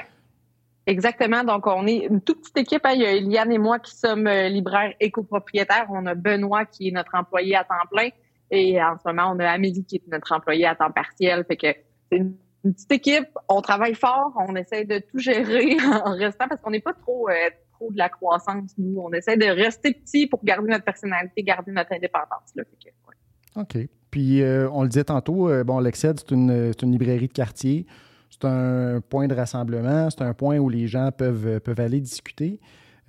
Exactement. 0.86 1.44
Donc, 1.44 1.66
on 1.66 1.86
est 1.86 2.06
une 2.06 2.20
toute 2.20 2.40
petite 2.40 2.58
équipe. 2.58 2.84
Hein. 2.84 2.92
Il 2.94 3.02
y 3.02 3.06
a 3.06 3.12
Eliane 3.12 3.52
et 3.52 3.58
moi 3.58 3.78
qui 3.78 3.94
sommes 3.94 4.28
libraires 4.28 4.94
écopropriétaires. 5.00 5.86
On 5.90 6.06
a 6.06 6.14
Benoît 6.14 6.64
qui 6.64 6.88
est 6.88 6.92
notre 6.92 7.14
employé 7.14 7.56
à 7.56 7.64
temps 7.64 7.74
plein. 7.90 8.08
Et 8.50 8.82
en 8.82 8.96
ce 8.96 9.06
moment, 9.06 9.34
on 9.34 9.38
a 9.38 9.50
Amélie 9.50 9.84
qui 9.84 9.96
est 9.96 10.02
notre 10.10 10.32
employée 10.32 10.66
à 10.66 10.74
temps 10.74 10.90
partiel. 10.90 11.44
Fait 11.46 11.56
que 11.56 11.66
c'est 12.10 12.18
une, 12.18 12.34
petite 12.62 12.90
équipe. 12.90 13.28
On 13.48 13.60
travaille 13.60 13.94
fort. 13.94 14.32
On 14.48 14.56
essaie 14.56 14.84
de 14.86 14.98
tout 14.98 15.18
gérer 15.18 15.76
en 16.04 16.12
restant 16.12 16.48
parce 16.48 16.60
qu'on 16.62 16.70
n'est 16.70 16.80
pas 16.80 16.94
trop, 16.94 17.28
trop 17.78 17.92
de 17.92 17.98
la 17.98 18.08
croissance, 18.08 18.72
nous. 18.76 19.00
On 19.00 19.12
essaie 19.12 19.36
de 19.36 19.46
rester 19.46 19.92
petit 19.92 20.26
pour 20.26 20.44
garder 20.44 20.70
notre 20.70 20.84
personnalité, 20.84 21.42
garder 21.42 21.72
notre 21.72 21.92
indépendance. 21.92 22.52
Là. 22.54 22.64
OK. 23.56 23.78
Puis, 24.10 24.42
euh, 24.42 24.68
on 24.72 24.82
le 24.82 24.88
disait 24.88 25.04
tantôt, 25.04 25.48
euh, 25.48 25.64
bon, 25.64 25.80
l'Exced, 25.80 26.18
c'est 26.18 26.30
une, 26.30 26.72
une, 26.82 26.92
librairie 26.92 27.28
de 27.28 27.32
quartier. 27.32 27.86
C'est 28.30 28.44
un 28.44 29.00
point 29.00 29.26
de 29.26 29.34
rassemblement. 29.34 30.08
C'est 30.10 30.22
un 30.22 30.34
point 30.34 30.58
où 30.58 30.68
les 30.68 30.86
gens 30.86 31.10
peuvent, 31.12 31.60
peuvent 31.60 31.80
aller 31.80 32.00
discuter. 32.00 32.60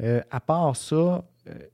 Euh, 0.02 0.22
à 0.32 0.40
part 0.40 0.76
ça, 0.76 1.26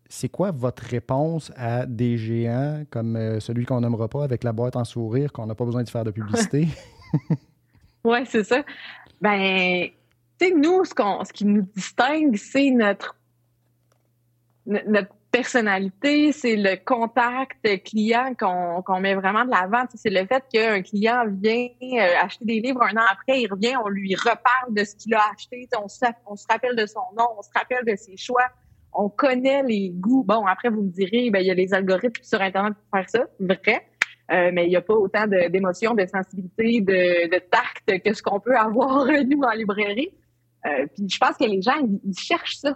c'est 0.07 0.29
quoi 0.29 0.51
votre 0.51 0.83
réponse 0.83 1.51
à 1.57 1.85
des 1.85 2.17
géants 2.17 2.83
comme 2.89 3.41
celui 3.41 3.65
qu'on 3.65 3.81
nommera 3.81 4.07
pas 4.07 4.23
avec 4.23 4.45
la 4.45 4.53
boîte 4.53 4.77
en 4.77 4.85
sourire, 4.85 5.33
qu'on 5.33 5.47
n'a 5.47 5.55
pas 5.55 5.65
besoin 5.65 5.83
de 5.83 5.89
faire 5.89 6.05
de 6.05 6.11
publicité? 6.11 6.69
oui, 8.05 8.19
c'est 8.25 8.45
ça. 8.45 8.63
Ben, 9.21 9.89
sais, 10.39 10.51
nous, 10.51 10.85
ce, 10.85 10.93
ce 10.93 11.33
qui 11.33 11.45
nous 11.45 11.63
distingue, 11.75 12.35
c'est 12.35 12.71
notre, 12.71 13.15
notre 14.65 15.13
personnalité, 15.35 16.31
c'est 16.31 16.55
le 16.55 16.77
contact 16.77 17.67
client 17.83 18.33
qu'on 18.39 18.99
met 19.01 19.15
vraiment 19.15 19.43
de 19.43 19.51
l'avant. 19.51 19.83
C'est 19.93 20.09
le 20.09 20.25
fait 20.25 20.43
qu'un 20.49 20.81
client 20.81 21.25
vient 21.27 21.67
euh, 21.83 22.23
acheter 22.23 22.45
des 22.45 22.61
livres 22.61 22.81
un 22.83 22.95
an 22.95 23.05
après, 23.11 23.41
il 23.41 23.47
revient, 23.51 23.75
on 23.83 23.89
lui 23.89 24.15
reparle 24.15 24.73
de 24.73 24.85
ce 24.85 24.95
qu'il 24.95 25.13
a 25.13 25.21
acheté, 25.33 25.67
on 25.77 25.89
se, 25.89 26.05
on 26.25 26.37
se 26.37 26.45
rappelle 26.49 26.77
de 26.77 26.85
son 26.85 27.01
nom, 27.17 27.27
on 27.37 27.41
se 27.41 27.49
rappelle 27.53 27.83
de 27.85 27.97
ses 27.97 28.15
choix, 28.15 28.47
on 28.93 29.09
connaît 29.09 29.61
les 29.63 29.89
goûts. 29.89 30.23
Bon, 30.23 30.45
après, 30.45 30.69
vous 30.69 30.83
me 30.83 30.89
direz, 30.89 31.29
ben, 31.29 31.39
il 31.39 31.47
y 31.47 31.51
a 31.51 31.53
les 31.53 31.73
algorithmes 31.73 32.23
sur 32.23 32.41
Internet 32.41 32.73
pour 32.75 32.99
faire 32.99 33.09
ça, 33.09 33.25
vrai. 33.39 33.85
Euh, 34.31 34.51
mais 34.53 34.65
il 34.65 34.69
n'y 34.69 34.77
a 34.77 34.81
pas 34.81 34.93
autant 34.93 35.27
d'émotions, 35.27 35.93
de, 35.93 36.05
sensibilité, 36.05 36.79
de, 36.79 37.29
de, 37.29 37.39
tact 37.51 38.01
que 38.03 38.13
ce 38.13 38.23
qu'on 38.23 38.39
peut 38.39 38.55
avoir, 38.55 39.05
nous, 39.27 39.41
en 39.41 39.51
librairie. 39.51 40.11
Euh, 40.65 40.87
puis 40.93 41.07
je 41.09 41.17
pense 41.17 41.37
que 41.37 41.45
les 41.45 41.61
gens, 41.61 41.75
ils 42.03 42.17
cherchent 42.17 42.57
ça 42.57 42.75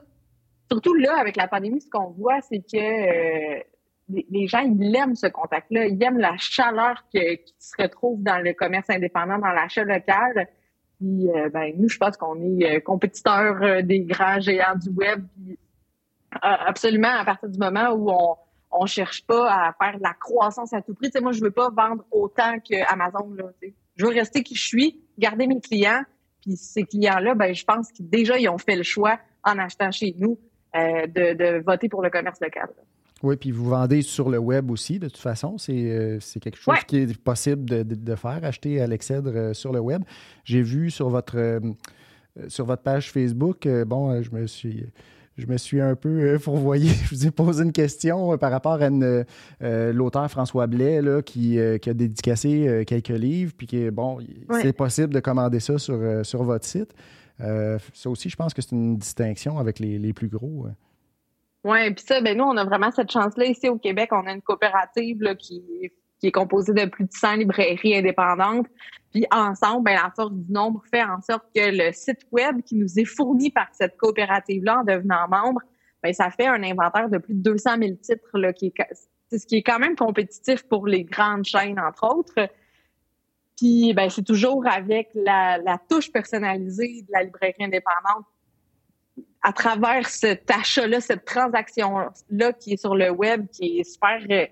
surtout 0.71 0.93
là, 0.93 1.17
avec 1.19 1.35
la 1.35 1.47
pandémie, 1.47 1.81
ce 1.81 1.89
qu'on 1.89 2.11
voit, 2.11 2.41
c'est 2.41 2.59
que 2.59 2.77
euh, 2.77 3.59
les, 4.09 4.47
gens, 4.47 4.59
ils 4.59 4.95
aiment 4.95 5.15
ce 5.15 5.27
contact-là. 5.27 5.87
Ils 5.87 6.01
aiment 6.03 6.19
la 6.19 6.37
chaleur 6.37 7.03
qui 7.11 7.19
se 7.59 7.81
retrouve 7.81 8.23
dans 8.23 8.43
le 8.43 8.53
commerce 8.53 8.89
indépendant, 8.89 9.39
dans 9.39 9.51
l'achat 9.51 9.83
local. 9.83 10.47
Puis, 10.99 11.29
euh, 11.29 11.49
ben, 11.49 11.73
nous, 11.77 11.89
je 11.89 11.97
pense 11.97 12.17
qu'on 12.17 12.41
est 12.41 12.77
euh, 12.77 12.79
compétiteurs 12.79 13.83
des 13.83 14.01
grands 14.01 14.39
géants 14.39 14.75
du 14.75 14.89
web. 14.89 15.23
absolument, 16.41 17.11
à 17.19 17.25
partir 17.25 17.49
du 17.49 17.57
moment 17.57 17.91
où 17.91 18.11
on 18.11 18.35
on 18.71 18.85
cherche 18.85 19.25
pas 19.25 19.51
à 19.51 19.73
faire 19.73 19.97
de 19.97 20.03
la 20.03 20.13
croissance 20.13 20.73
à 20.73 20.81
tout 20.83 20.93
prix. 20.93 21.09
sais, 21.11 21.21
moi, 21.21 21.31
je 21.31 21.41
veux 21.41 21.49
pas 21.49 21.71
vendre 21.71 22.03
autant 22.11 22.59
qu'Amazon. 22.59 23.35
Je 23.95 24.05
veux 24.05 24.11
rester 24.11 24.43
qui 24.43 24.53
je 24.53 24.63
suis, 24.63 25.01
garder 25.17 25.47
mes 25.47 25.59
clients. 25.59 26.03
Puis 26.49 26.57
ces 26.57 26.83
clients-là, 26.83 27.35
ben, 27.35 27.53
je 27.53 27.63
pense 27.63 27.91
qu'ils 27.91 28.09
déjà 28.09 28.39
ils 28.39 28.49
ont 28.49 28.57
fait 28.57 28.75
le 28.75 28.81
choix 28.81 29.19
en 29.43 29.59
achetant 29.59 29.91
chez 29.91 30.15
nous 30.17 30.39
euh, 30.75 31.05
de, 31.05 31.63
voter 31.63 31.89
pour 31.89 32.01
le 32.01 32.09
commerce 32.09 32.39
local. 32.41 32.69
Oui, 33.21 33.35
puis 33.35 33.51
vous 33.51 33.65
vendez 33.65 34.01
sur 34.01 34.31
le 34.31 34.39
web 34.39 34.71
aussi, 34.71 34.97
de 34.97 35.09
toute 35.09 35.21
façon. 35.21 35.59
C'est 35.59 35.91
euh, 35.91 36.17
quelque 36.41 36.57
chose 36.57 36.83
qui 36.87 36.97
est 36.97 37.21
possible 37.21 37.65
de, 37.65 38.15
faire, 38.15 38.39
acheter 38.43 38.81
à 38.81 38.87
l'Excèdre 38.87 39.31
euh, 39.35 39.53
sur 39.53 39.71
le 39.71 39.79
web. 39.79 40.01
J'ai 40.43 40.63
vu 40.63 40.89
sur 40.89 41.09
votre, 41.09 41.61
sur 42.47 42.65
votre 42.65 42.81
page 42.81 43.11
Facebook, 43.11 43.67
bon, 43.85 44.23
je 44.23 44.31
me 44.31 44.47
suis 44.47 44.85
je 45.39 45.47
me 45.47 45.57
suis 45.57 45.81
un 45.81 45.95
peu 45.95 46.37
fourvoyé. 46.37 46.89
Je 47.05 47.15
vous 47.15 47.27
ai 47.27 47.31
posé 47.31 47.63
une 47.63 47.71
question 47.71 48.37
par 48.37 48.51
rapport 48.51 48.79
à 48.81 48.89
l'auteur 49.91 50.29
François 50.29 50.67
Blais 50.67 51.01
là, 51.01 51.21
qui, 51.21 51.57
qui, 51.81 51.89
a 51.89 51.93
dédicacé 51.93 52.83
quelques 52.85 53.07
livres, 53.09 53.53
puis 53.57 53.67
qui 53.67 53.89
bon, 53.91 54.19
c'est 54.61 54.73
possible 54.73 55.13
de 55.13 55.19
commander 55.19 55.59
ça 55.59 55.77
sur, 55.77 56.25
sur 56.25 56.43
votre 56.43 56.65
site. 56.65 56.93
Euh, 57.41 57.79
ça 57.93 58.09
aussi, 58.09 58.29
je 58.29 58.35
pense 58.35 58.53
que 58.53 58.61
c'est 58.61 58.71
une 58.71 58.97
distinction 58.97 59.57
avec 59.59 59.79
les, 59.79 60.13
plus 60.13 60.27
gros. 60.27 60.67
Oui, 61.63 61.93
puis 61.93 62.03
ça, 62.05 62.21
ben 62.21 62.37
nous, 62.37 62.43
on 62.43 62.57
a 62.57 62.63
vraiment 62.63 62.91
cette 62.91 63.11
chance-là. 63.11 63.45
Ici 63.45 63.69
au 63.69 63.77
Québec, 63.77 64.09
on 64.11 64.25
a 64.25 64.33
une 64.33 64.41
coopérative 64.41 65.35
qui, 65.37 65.91
est 66.27 66.31
composée 66.31 66.73
de 66.73 66.85
plus 66.85 67.05
de 67.05 67.11
100 67.11 67.37
librairies 67.37 67.97
indépendantes. 67.97 68.67
Puis 69.11 69.25
ensemble, 69.31 69.85
ben, 69.85 69.93
la 69.93 70.11
force 70.15 70.33
du 70.33 70.51
nombre 70.51 70.83
fait 70.91 71.03
en 71.03 71.21
sorte 71.21 71.45
que 71.55 71.61
le 71.71 71.91
site 71.91 72.27
web 72.31 72.61
qui 72.63 72.75
nous 72.75 72.99
est 72.99 73.05
fourni 73.05 73.49
par 73.49 73.67
cette 73.71 73.97
coopérative-là 73.97 74.79
en 74.79 74.83
devenant 74.83 75.27
membre, 75.27 75.61
ben, 76.03 76.13
ça 76.13 76.29
fait 76.29 76.47
un 76.47 76.63
inventaire 76.63 77.09
de 77.09 77.17
plus 77.17 77.33
de 77.33 77.41
200 77.41 77.77
000 77.79 77.95
titres, 78.01 78.37
là, 78.37 78.53
qui 78.53 78.67
est, 78.67 79.37
ce 79.37 79.45
qui 79.45 79.57
est 79.57 79.63
quand 79.63 79.79
même 79.79 79.95
compétitif 79.95 80.63
pour 80.63 80.87
les 80.87 81.03
grandes 81.03 81.45
chaînes, 81.45 81.79
entre 81.79 82.15
autres. 82.15 82.49
Puis, 83.57 83.93
ben, 83.93 84.09
c'est 84.09 84.23
toujours 84.23 84.65
avec 84.67 85.09
la, 85.13 85.77
touche 85.89 86.11
personnalisée 86.11 87.01
de 87.01 87.11
la 87.11 87.23
librairie 87.23 87.63
indépendante 87.63 88.25
à 89.41 89.53
travers 89.53 90.07
cet 90.07 90.49
achat-là, 90.51 91.01
cette 91.01 91.25
transaction-là 91.25 92.53
qui 92.53 92.73
est 92.73 92.77
sur 92.77 92.95
le 92.95 93.09
web, 93.09 93.47
qui 93.49 93.79
est 93.79 93.83
super, 93.83 94.19
euh, 94.29 94.45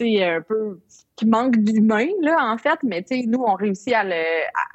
un 0.00 0.40
peu, 0.40 0.80
qui 1.16 1.26
manque 1.26 1.56
d'humain, 1.56 2.08
là, 2.22 2.52
en 2.52 2.58
fait, 2.58 2.78
mais 2.82 3.04
nous, 3.26 3.42
on 3.46 3.54
réussit 3.54 3.92
à 3.94 4.04
le, 4.04 4.22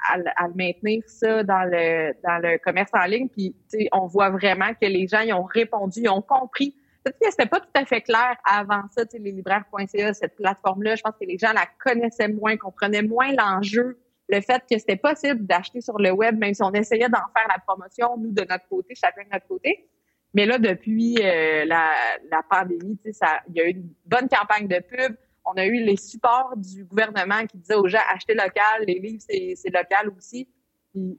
à, 0.08 0.48
le 0.48 0.54
maintenir, 0.54 1.02
ça, 1.06 1.42
dans 1.42 1.64
le, 1.64 2.14
dans 2.24 2.38
le 2.38 2.58
commerce 2.58 2.90
en 2.94 3.04
ligne, 3.04 3.28
puis, 3.28 3.54
on 3.92 4.06
voit 4.06 4.30
vraiment 4.30 4.72
que 4.80 4.86
les 4.86 5.06
gens, 5.06 5.20
ils 5.20 5.32
ont 5.32 5.44
répondu, 5.44 6.00
ils 6.02 6.08
ont 6.08 6.22
compris 6.22 6.74
Peut-être 7.02 7.18
que 7.18 7.30
c'était 7.30 7.46
pas 7.46 7.60
tout 7.60 7.68
à 7.74 7.86
fait 7.86 8.02
clair 8.02 8.36
avant 8.44 8.82
ça, 8.94 9.04
les 9.14 9.32
libraires.ca, 9.32 10.12
cette 10.12 10.36
plateforme-là. 10.36 10.96
Je 10.96 11.02
pense 11.02 11.14
que 11.18 11.24
les 11.24 11.38
gens 11.38 11.52
la 11.52 11.66
connaissaient 11.82 12.28
moins, 12.28 12.56
comprenaient 12.58 13.02
moins 13.02 13.32
l'enjeu, 13.32 13.98
le 14.28 14.40
fait 14.42 14.62
que 14.70 14.78
c'était 14.78 14.96
possible 14.96 15.46
d'acheter 15.46 15.80
sur 15.80 15.98
le 15.98 16.10
web, 16.10 16.38
même 16.38 16.52
si 16.52 16.62
on 16.62 16.72
essayait 16.72 17.08
d'en 17.08 17.22
faire 17.34 17.48
la 17.48 17.58
promotion, 17.66 18.16
nous, 18.18 18.32
de 18.32 18.44
notre 18.48 18.68
côté, 18.68 18.94
chacun 18.94 19.24
de 19.24 19.30
notre 19.32 19.46
côté. 19.46 19.88
Mais 20.34 20.46
là, 20.46 20.58
depuis 20.58 21.16
euh, 21.18 21.64
la, 21.64 21.90
la, 22.30 22.42
pandémie, 22.48 22.98
sais, 23.04 23.26
il 23.48 23.56
y 23.56 23.60
a 23.60 23.66
eu 23.66 23.70
une 23.70 23.92
bonne 24.06 24.28
campagne 24.28 24.68
de 24.68 24.78
pub. 24.78 25.16
On 25.44 25.52
a 25.54 25.66
eu 25.66 25.82
les 25.84 25.96
supports 25.96 26.54
du 26.56 26.84
gouvernement 26.84 27.46
qui 27.46 27.58
disaient 27.58 27.74
aux 27.74 27.88
gens 27.88 27.98
achetez 28.12 28.34
local, 28.34 28.84
les 28.86 29.00
livres, 29.00 29.22
c'est 29.28 29.74
local 29.74 30.10
aussi. 30.16 30.48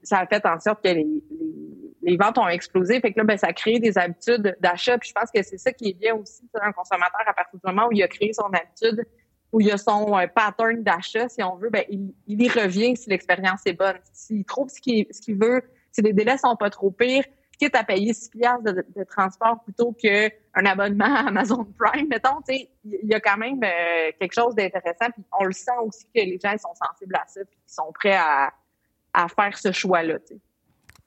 Ça 0.03 0.20
a 0.20 0.27
fait 0.27 0.46
en 0.46 0.60
sorte 0.60 0.84
que 0.84 0.89
les, 0.89 1.08
les, 2.01 2.18
ventes 2.18 2.38
ont 2.38 2.48
explosé. 2.48 3.00
Fait 3.01 3.12
que 3.12 3.20
là, 3.20 3.25
ben, 3.25 3.38
ça 3.38 3.48
a 3.48 3.53
créé 3.53 3.80
des 3.80 3.98
habitudes 3.98 4.56
d'achat. 4.60 4.98
Je 5.01 5.12
pense 5.12 5.32
que 5.32 5.41
c'est 5.44 5.58
ça 5.58 5.74
qui 5.74 5.89
est 5.89 5.94
bien 5.94 6.15
aussi 6.15 6.48
pour 6.53 6.63
un 6.63 6.72
consommateur 6.72 7.22
à 7.25 7.34
partir 7.34 7.60
du 7.60 7.65
moment 7.65 7.88
où 7.88 7.91
il 7.91 8.03
a 8.03 8.08
créé 8.08 8.32
son 8.32 8.50
habitude, 8.53 9.06
où 9.51 9.60
il 9.60 9.72
a 9.72 9.77
son 9.77 10.18
euh, 10.18 10.27
pattern 10.27 10.84
d'achat, 10.84 11.27
si 11.27 11.44
on 11.44 11.56
veut, 11.56 11.70
ben, 11.70 11.84
il, 11.89 12.13
il 12.27 12.41
y 12.41 12.48
revient 12.48 12.96
si 12.96 13.10
l'expérience 13.10 13.62
est 13.65 13.74
bonne. 13.74 14.00
S'il 14.13 14.46
trouve 14.46 14.70
ce 14.70 14.80
qu'il 14.80 15.08
ce 15.12 15.20
qu'il 15.22 15.38
veut, 15.38 15.63
si 15.91 16.01
les 16.01 16.13
délais 16.13 16.38
sont 16.38 16.56
pas 16.56 16.70
trop 16.70 16.91
pires, 16.91 17.25
à 17.74 17.84
payer 17.84 18.13
6 18.13 18.30
piastres 18.30 18.63
de, 18.63 19.03
transport 19.03 19.63
plutôt 19.63 19.94
qu'un 19.94 20.65
abonnement 20.65 21.13
à 21.15 21.27
Amazon 21.27 21.65
Prime, 21.77 22.08
mettons, 22.08 22.39
il 22.48 22.68
y 23.03 23.13
a 23.13 23.20
quand 23.20 23.38
même 23.38 23.62
euh, 23.63 24.12
quelque 24.20 24.34
chose 24.34 24.56
d'intéressant. 24.56 25.10
Puis 25.13 25.24
on 25.39 25.46
le 25.46 25.53
sent 25.53 25.72
aussi 25.86 26.06
que 26.06 26.22
les 26.22 26.39
gens 26.44 26.58
sont 26.58 26.74
sensibles 26.74 27.15
à 27.15 27.24
ça, 27.27 27.41
puis 27.46 27.58
ils 27.68 27.74
sont 27.74 27.91
prêts 27.94 28.15
à 28.15 28.53
à 29.13 29.27
faire 29.27 29.58
ce 29.58 29.72
choix-là. 29.72 30.18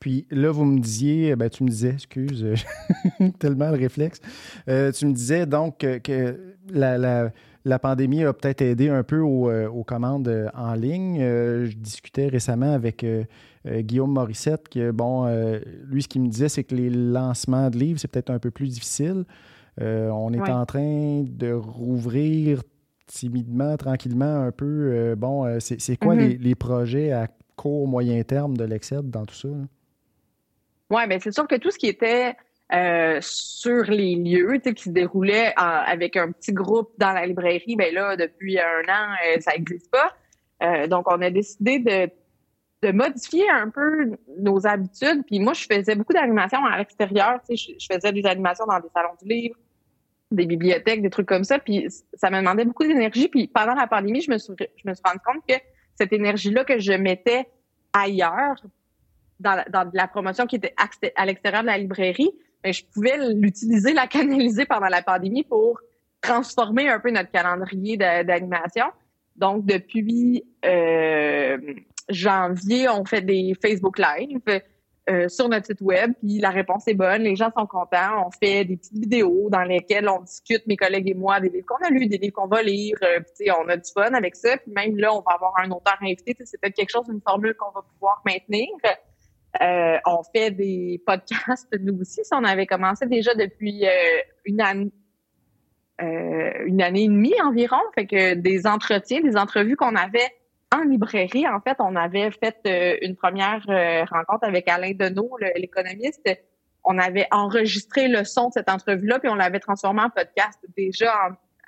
Puis 0.01 0.27
là, 0.31 0.51
vous 0.51 0.65
me 0.65 0.79
disiez, 0.79 1.35
ben, 1.37 1.49
tu 1.49 1.65
me 1.65 1.69
disais, 1.69 1.91
excuse, 1.91 2.47
tellement 3.39 3.71
le 3.71 3.79
réflexe, 3.79 4.21
euh, 4.69 4.93
tu 4.93 5.07
me 5.07 5.13
disais 5.13 5.47
donc 5.47 5.79
que, 5.79 6.55
la, 6.69 6.99
la 6.99 7.31
pandémie 7.79 8.25
a 8.25 8.33
peut-être 8.33 8.63
aidé 8.63 8.89
un 8.89 9.03
peu 9.03 9.21
aux, 9.21 9.85
commandes 9.85 10.51
en 10.55 10.75
ligne. 10.75 11.19
je 11.21 11.75
discutais 11.77 12.29
récemment 12.29 12.73
avec 12.73 13.05
Guillaume 13.67 14.13
Morissette, 14.13 14.69
que, 14.69 14.91
bon, 14.91 15.27
lui, 15.87 16.03
ce 16.03 16.09
qu'il 16.09 16.23
me 16.23 16.29
disait, 16.29 16.49
c'est 16.49 16.65
que 16.65 16.75
les 16.75 16.91
lancements 16.91 17.71
de 17.71 17.79
livres, 17.79 17.99
c'est 17.99 18.09
peut-être 18.09 18.31
un 18.31 18.39
peu 18.39 18.51
plus 18.51 18.69
difficile. 18.69 19.25
on 19.81 20.33
est 20.33 20.51
en 20.51 20.67
train 20.67 21.25
de 21.27 21.53
rouvrir 21.53 22.63
timidement, 23.07 23.77
tranquillement, 23.77 24.43
un 24.43 24.53
peu. 24.53 25.15
bon, 25.17 25.59
c'est 25.61 25.97
quoi 25.97 26.15
mm-hmm. 26.15 26.39
les, 26.39 26.55
projets 26.55 27.13
à 27.13 27.29
court, 27.57 27.89
moyen 27.89 28.23
terme 28.23 28.57
de 28.57 28.65
l'Exced 28.65 29.11
dans 29.11 29.25
tout 29.25 29.35
ça? 29.35 29.49
Oui, 30.91 31.03
mais 31.09 31.19
c'est 31.19 31.33
sûr 31.33 31.47
que 31.49 31.57
tout 31.57 31.71
ce 31.71 31.79
qui 31.79 31.87
était 31.87 32.37
euh, 32.73 33.19
sur 33.21 33.85
les 33.85 34.15
lieux, 34.17 34.59
qui 34.59 34.85
se 34.85 34.91
déroulait 34.91 35.53
avec 35.57 36.17
un 36.17 36.33
petit 36.33 36.53
groupe 36.53 36.93
dans 36.97 37.13
la 37.13 37.27
librairie, 37.27 37.77
ben 37.77 37.93
là, 37.93 38.17
depuis 38.17 38.59
un 38.59 38.83
an, 38.89 39.15
euh, 39.27 39.41
ça 39.41 39.53
n'existe 39.53 39.91
pas. 39.91 40.15
Euh, 40.63 40.87
donc, 40.87 41.11
on 41.11 41.21
a 41.21 41.31
décidé 41.31 41.79
de, 41.79 42.11
de, 42.83 42.93
modifier 42.93 43.49
un 43.51 43.69
peu 43.69 44.17
nos 44.39 44.67
habitudes. 44.67 45.25
Puis 45.27 45.41
moi, 45.41 45.53
je 45.53 45.67
faisais 45.71 45.95
beaucoup 45.95 46.15
d'animations 46.15 46.65
à 46.65 46.79
l'extérieur. 46.79 47.39
Je, 47.51 47.55
je 47.79 47.87
faisais 47.93 48.13
des 48.13 48.25
animations 48.25 48.65
dans 48.65 48.81
des 48.81 48.89
salons 48.95 49.15
du 49.23 49.29
livre, 49.29 49.57
des 50.31 50.47
bibliothèques, 50.47 51.03
des 51.03 51.11
trucs 51.11 51.29
comme 51.29 51.45
ça. 51.45 51.59
Puis 51.59 51.87
ça 52.15 52.31
me 52.31 52.39
demandait 52.39 52.65
beaucoup 52.65 52.85
d'énergie. 52.85 53.29
Puis 53.29 53.47
pendant 53.47 53.75
la 53.75 53.87
pandémie, 53.87 54.23
je 54.23 54.31
me 54.31 54.39
suis, 54.39 54.55
je 54.59 54.89
me 54.89 54.95
suis 54.95 55.03
rendu 55.05 55.21
compte 55.25 55.43
que 55.47 55.55
cette 55.97 56.15
énergie-là 56.15 56.65
que 56.65 56.79
je 56.79 56.93
mettais 56.93 57.47
ailleurs, 57.93 58.57
dans 59.39 59.63
dans 59.71 59.91
la 59.93 60.09
promotion 60.09 60.47
qui 60.47 60.57
était 60.57 60.75
à 61.15 61.27
l'extérieur 61.27 61.63
de 61.63 61.67
la 61.67 61.77
librairie, 61.77 62.33
ben, 62.65 62.73
je 62.73 62.83
pouvais 62.93 63.19
l'utiliser, 63.35 63.93
la 63.93 64.07
canaliser 64.07 64.65
pendant 64.65 64.89
la 64.89 65.03
pandémie 65.03 65.45
pour 65.45 65.79
transformer 66.23 66.89
un 66.89 66.99
peu 66.99 67.11
notre 67.11 67.31
calendrier 67.31 67.99
d'animation. 67.99 68.87
Donc, 69.37 69.67
depuis 69.67 70.43
euh, 70.65 71.59
janvier, 72.09 72.89
on 72.89 73.05
fait 73.05 73.21
des 73.21 73.55
Facebook 73.61 73.99
Live 73.99 74.41
euh, 75.11 75.29
sur 75.29 75.51
notre 75.51 75.67
site 75.67 75.83
web, 75.83 76.13
puis 76.23 76.39
la 76.39 76.49
réponse 76.49 76.89
est 76.89 76.95
bonne, 76.95 77.23
les 77.23 77.37
gens 77.37 77.51
sont 77.55 77.67
contents. 77.67 78.27
On 78.27 78.31
fait 78.31 78.65
des 78.65 78.79
petites 78.79 78.97
vidéos 78.97 79.51
dans 79.51 79.65
lesquelles 79.65 80.09
on 80.09 80.23
discute, 80.23 80.67
mes 80.67 80.77
collègues 80.77 81.11
et 81.11 81.15
moi, 81.15 81.41
des 81.41 81.51
livres 81.51 81.67
qu'on 81.67 81.85
a 81.85 81.91
lus, 81.91 82.07
des 82.07 82.17
livres 82.17 82.33
qu'on 82.33 82.47
va 82.47 82.63
lire. 82.63 82.97
Euh, 83.03 83.21
puis, 83.39 83.51
on 83.51 83.69
a 83.69 83.77
du 83.77 83.91
fun 83.93 84.15
avec 84.15 84.37
ça. 84.37 84.57
Puis 84.57 84.73
même 84.73 84.97
là, 84.97 85.13
on 85.13 85.21
va 85.21 85.33
avoir 85.33 85.53
un 85.59 85.71
auteur 85.71 85.99
invité. 86.01 86.35
C'est 86.45 86.59
peut-être 86.59 86.77
quelque 86.77 86.93
chose, 86.93 87.07
une 87.13 87.21
formule 87.21 87.55
qu'on 87.59 87.73
va 87.73 87.83
pouvoir 87.83 88.23
maintenir. 88.25 88.69
Euh, 89.63 89.99
on 90.05 90.23
fait 90.35 90.51
des 90.51 91.01
podcasts, 91.07 91.73
nous 91.81 92.01
aussi. 92.01 92.23
on 92.33 92.45
avait 92.45 92.67
commencé 92.67 93.07
déjà 93.07 93.35
depuis 93.35 93.87
euh, 93.87 93.91
une 94.45 94.61
année, 94.61 94.93
euh, 96.03 96.51
une 96.67 96.83
année 96.83 97.05
et 97.05 97.09
demie 97.09 97.41
environ. 97.43 97.79
Fait 97.95 98.07
que 98.07 98.35
des 98.35 98.67
entretiens, 98.67 99.21
des 99.21 99.37
entrevues 99.37 99.77
qu'on 99.77 99.95
avait 99.95 100.29
en 100.75 100.83
librairie. 100.83 101.47
En 101.47 101.61
fait, 101.61 101.77
on 101.79 101.95
avait 101.95 102.31
fait 102.33 102.99
une 103.03 103.15
première 103.15 103.65
rencontre 104.11 104.43
avec 104.43 104.69
Alain 104.69 104.93
Deneau, 104.93 105.31
l'économiste. 105.55 106.29
On 106.83 106.99
avait 106.99 107.29
enregistré 107.31 108.09
le 108.09 108.25
son 108.25 108.49
de 108.49 108.55
cette 108.55 108.69
entrevue-là, 108.69 109.21
puis 109.21 109.29
on 109.29 109.37
l'avait 109.37 109.61
transformé 109.61 110.03
en 110.03 110.11
podcast 110.11 110.59
déjà 110.77 111.15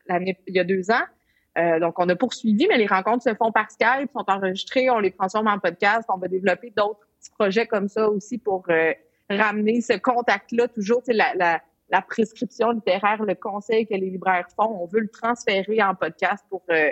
il 0.09 0.35
y 0.49 0.59
a 0.59 0.65
deux 0.65 0.91
ans. 0.91 1.79
donc, 1.81 2.01
on 2.01 2.09
a 2.09 2.17
poursuivi, 2.17 2.67
mais 2.69 2.79
les 2.79 2.87
rencontres 2.87 3.23
se 3.23 3.35
font 3.35 3.53
par 3.53 3.71
Skype, 3.71 4.11
sont 4.13 4.25
enregistrées, 4.27 4.91
on 4.91 4.99
les 4.99 5.13
transforme 5.13 5.47
en 5.47 5.59
podcast, 5.61 6.09
on 6.13 6.19
va 6.19 6.27
développer 6.27 6.73
d'autres 6.77 7.06
projets 7.31 7.67
comme 7.67 7.89
ça 7.89 8.09
aussi 8.09 8.39
pour 8.39 8.65
euh, 8.71 8.93
ramener 9.31 9.81
ce 9.81 9.95
contact-là, 9.95 10.69
toujours 10.69 11.03
la, 11.09 11.35
la, 11.35 11.61
la, 11.91 12.03
prescription 12.03 12.71
littéraire, 12.71 13.23
le 13.23 13.35
conseil 13.35 13.87
que 13.87 13.95
les 13.95 14.11
libraires 14.11 14.47
font, 14.57 14.79
on 14.81 14.87
veut 14.87 15.01
le 15.01 15.09
transférer 15.09 15.83
en 15.83 15.95
podcast 15.95 16.45
pour 16.49 16.63
euh, 16.71 16.91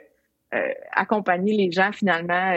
euh, 0.54 0.68
accompagner 0.92 1.56
les 1.56 1.70
gens 1.70 1.92
finalement 1.92 2.52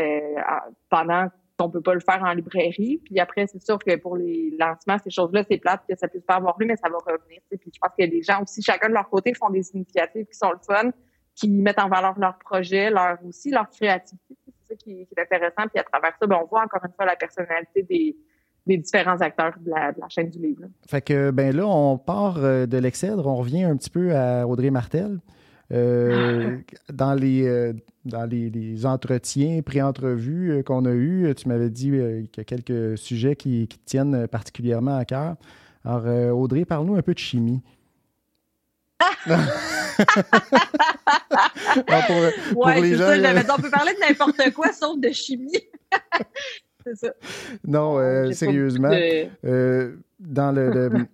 pendant 0.89 1.27
qu'on 1.57 1.69
peut 1.69 1.81
pas 1.81 1.96
le 1.96 2.00
faire 2.00 2.22
en 2.24 2.34
librairie. 2.34 3.01
Puis 3.03 3.19
après, 3.19 3.48
c'est 3.48 3.63
sûr 3.63 3.79
que 3.79 3.96
pour 3.96 4.15
les 4.15 4.55
lancements, 4.60 4.98
ces 5.03 5.10
choses-là, 5.10 5.43
c'est 5.50 5.57
plate 5.57 5.81
que 5.89 5.96
ça 5.96 6.07
puisse 6.07 6.24
pas 6.24 6.36
avoir 6.36 6.55
lieu, 6.60 6.67
mais 6.67 6.75
ça 6.75 6.89
va 6.89 6.98
revenir. 6.98 7.39
Puis 7.50 7.72
je 7.74 7.79
pense 7.79 7.91
que 7.98 8.03
les 8.03 8.22
gens 8.22 8.43
aussi, 8.43 8.62
chacun 8.62 8.89
de 8.89 8.93
leur 8.93 9.10
côté, 9.10 9.34
font 9.34 9.50
des 9.50 9.67
initiatives 9.74 10.25
qui 10.25 10.38
sont 10.38 10.51
le 10.51 10.60
fun, 10.65 10.91
qui 11.34 11.50
mettent 11.50 11.79
en 11.79 11.89
valeur 11.89 12.17
leur 12.19 12.38
projet, 12.38 12.91
leur 12.91 13.17
aussi 13.25 13.50
leur 13.50 13.69
créativité 13.69 14.36
ça 14.67 14.75
qui, 14.75 15.01
est 15.01 15.21
intéressant. 15.21 15.67
Puis 15.69 15.79
à 15.79 15.83
travers 15.83 16.12
ça, 16.19 16.27
ben, 16.27 16.38
on 16.41 16.47
voit 16.47 16.63
encore 16.63 16.81
une 16.86 16.93
fois 16.93 17.05
la 17.05 17.15
personnalité 17.15 17.83
des, 17.83 18.77
différents 18.77 19.19
acteurs 19.21 19.53
de 19.59 19.69
la, 19.69 19.93
chaîne 20.09 20.29
du 20.29 20.39
livre. 20.39 20.63
Fait 20.89 21.01
que 21.01 21.31
ben 21.31 21.55
là, 21.55 21.65
on 21.65 21.97
part 21.97 22.38
euh, 22.38 22.65
de 22.65 22.77
l'Excèdre, 22.77 23.25
on 23.25 23.36
revient 23.36 23.63
un 23.63 23.77
petit 23.77 23.89
peu 23.89 24.15
à 24.15 24.46
Audrey 24.48 24.72
Martel. 24.72 25.20
Euh, 25.74 26.57
dans 26.92 27.13
les, 27.13 27.46
euh, 27.46 27.74
dans 28.05 28.25
les, 28.25 28.85
entretiens, 28.85 29.61
pré-entrevues 29.61 30.63
qu'on 30.65 30.85
a 30.85 30.94
eus, 30.94 31.33
tu 31.35 31.50
m'avais 31.50 31.70
dit 31.70 31.89
qu'il 31.89 32.29
y 32.37 32.39
a 32.39 32.44
quelques 32.44 32.98
sujets 32.98 33.35
qui, 33.35 33.68
tiennent 33.85 34.27
particulièrement 34.27 34.98
à 34.98 35.05
cœur. 35.05 35.35
Alors, 35.83 36.37
Audrey, 36.37 36.65
parle-nous 36.65 36.96
un 36.96 37.01
peu 37.01 37.13
de 37.13 37.20
chimie. 37.20 37.61
Pour, 42.07 42.66
ouais, 42.66 42.81
les 42.81 42.96
gens, 42.96 43.07
ça, 43.07 43.55
on 43.57 43.62
peut 43.62 43.70
parler 43.70 43.94
de 43.94 44.00
n'importe 44.00 44.53
quoi 44.53 44.72
sauf 44.74 45.00
de 45.00 45.10
chimie. 45.12 45.51
c'est 46.86 46.96
ça. 46.96 47.14
Non, 47.66 47.98
euh, 48.00 48.31
sérieusement. 48.31 48.92
Euh, 49.46 49.96
dans 50.20 50.51
le, 50.51 50.90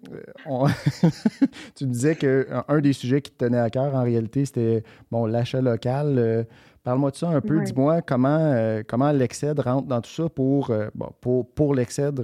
tu 1.76 1.86
disais 1.86 2.15
qu'un 2.15 2.80
des 2.80 2.93
sujets 2.93 3.22
qui 3.22 3.32
te 3.32 3.46
tenait 3.46 3.60
à 3.60 3.69
cœur 3.69 3.93
en 3.96 4.04
réalité, 4.04 4.46
c'était 4.46 4.84
bon 5.12 5.26
l'achat 5.26 5.62
local. 5.62 6.15
Euh, 6.17 6.43
parle-moi 6.84 7.12
de 7.12 7.17
ça 7.17 7.30
un 7.30 7.41
peu. 7.41 7.62
Dis-moi 7.62 8.02
comment, 8.02 8.82
comment 8.88 9.12
l'Excèdre 9.12 9.63
rentre 9.63 9.88
dans 9.88 10.02
tout 10.02 10.12
ça 10.12 10.30
pour, 10.30 10.72
bon, 10.96 11.10
pour, 11.19 11.50
pour 11.54 11.76
l'Excèdre 11.76 12.24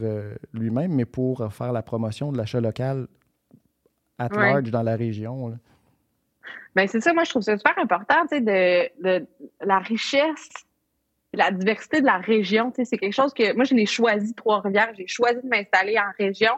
lui-même, 0.54 0.94
mais 0.94 1.06
pour 1.06 1.52
faire 1.54 1.74
la 1.74 1.82
promotion 1.82 2.32
de 2.32 2.38
l'achat 2.38 2.62
local 2.62 3.08
at 4.20 4.30
large 4.30 4.70
dans 4.70 4.84
la 4.84 4.96
région. 4.96 5.58
Ben 6.76 6.88
c'est 6.88 7.02
ça, 7.02 7.14
moi 7.14 7.24
je 7.24 7.32
trouve 7.32 7.42
ça 7.42 7.58
super 7.58 7.78
important, 7.80 8.22
tu 8.30 8.38
sais, 8.38 8.42
de, 8.42 9.04
de, 9.04 9.28
la 9.62 9.80
richesse, 9.80 10.50
la 11.34 11.52
diversité 11.52 12.02
de 12.02 12.06
la 12.06 12.18
région. 12.18 12.72
Tu 12.72 12.76
sais, 12.76 12.86
c'est 12.86 12.98
quelque 12.98 13.14
chose 13.14 13.34
que 13.34 13.56
moi 13.56 13.64
je 13.64 13.74
l'ai 13.74 13.86
choisi 13.86 14.34
Trois-Rivières, 14.36 14.94
j'ai 14.96 15.08
choisi 15.08 15.42
de 15.42 15.48
m'installer 15.48 15.98
en 15.98 16.12
région. 16.18 16.54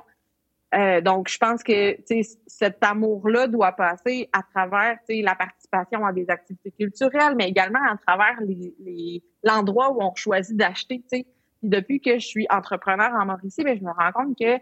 Euh, 0.74 1.02
donc 1.02 1.28
je 1.28 1.38
pense 1.38 1.64
que 1.64 1.96
tu 2.02 2.24
sais, 2.24 2.38
cet 2.48 2.84
amour-là 2.84 3.48
doit 3.48 3.74
passer 3.74 4.30
à 4.32 4.42
travers 4.42 4.98
tu 5.08 5.16
sais, 5.16 5.22
la 5.22 5.36
participation 5.36 6.06
à 6.06 6.14
des 6.14 6.30
activités 6.30 6.72
culturelles, 6.72 7.36
mais 7.38 7.50
également 7.50 7.84
à 7.90 7.98
travers 7.98 8.38
les, 8.42 9.24
l'endroit 9.44 9.92
où 9.92 10.02
on 10.02 10.16
choisit 10.16 10.56
d'acheter. 10.56 11.00
Tu 11.00 11.18
sais. 11.18 11.26
Puis 11.60 11.70
depuis 11.70 12.02
que 12.02 12.20
je 12.20 12.26
suis 12.26 12.48
entrepreneur 12.50 13.12
en 13.14 13.26
Mauricie, 13.26 13.64
ben, 13.64 13.78
je 13.78 13.84
me 13.84 13.92
rends 13.92 14.12
compte 14.12 14.38
que 14.38 14.58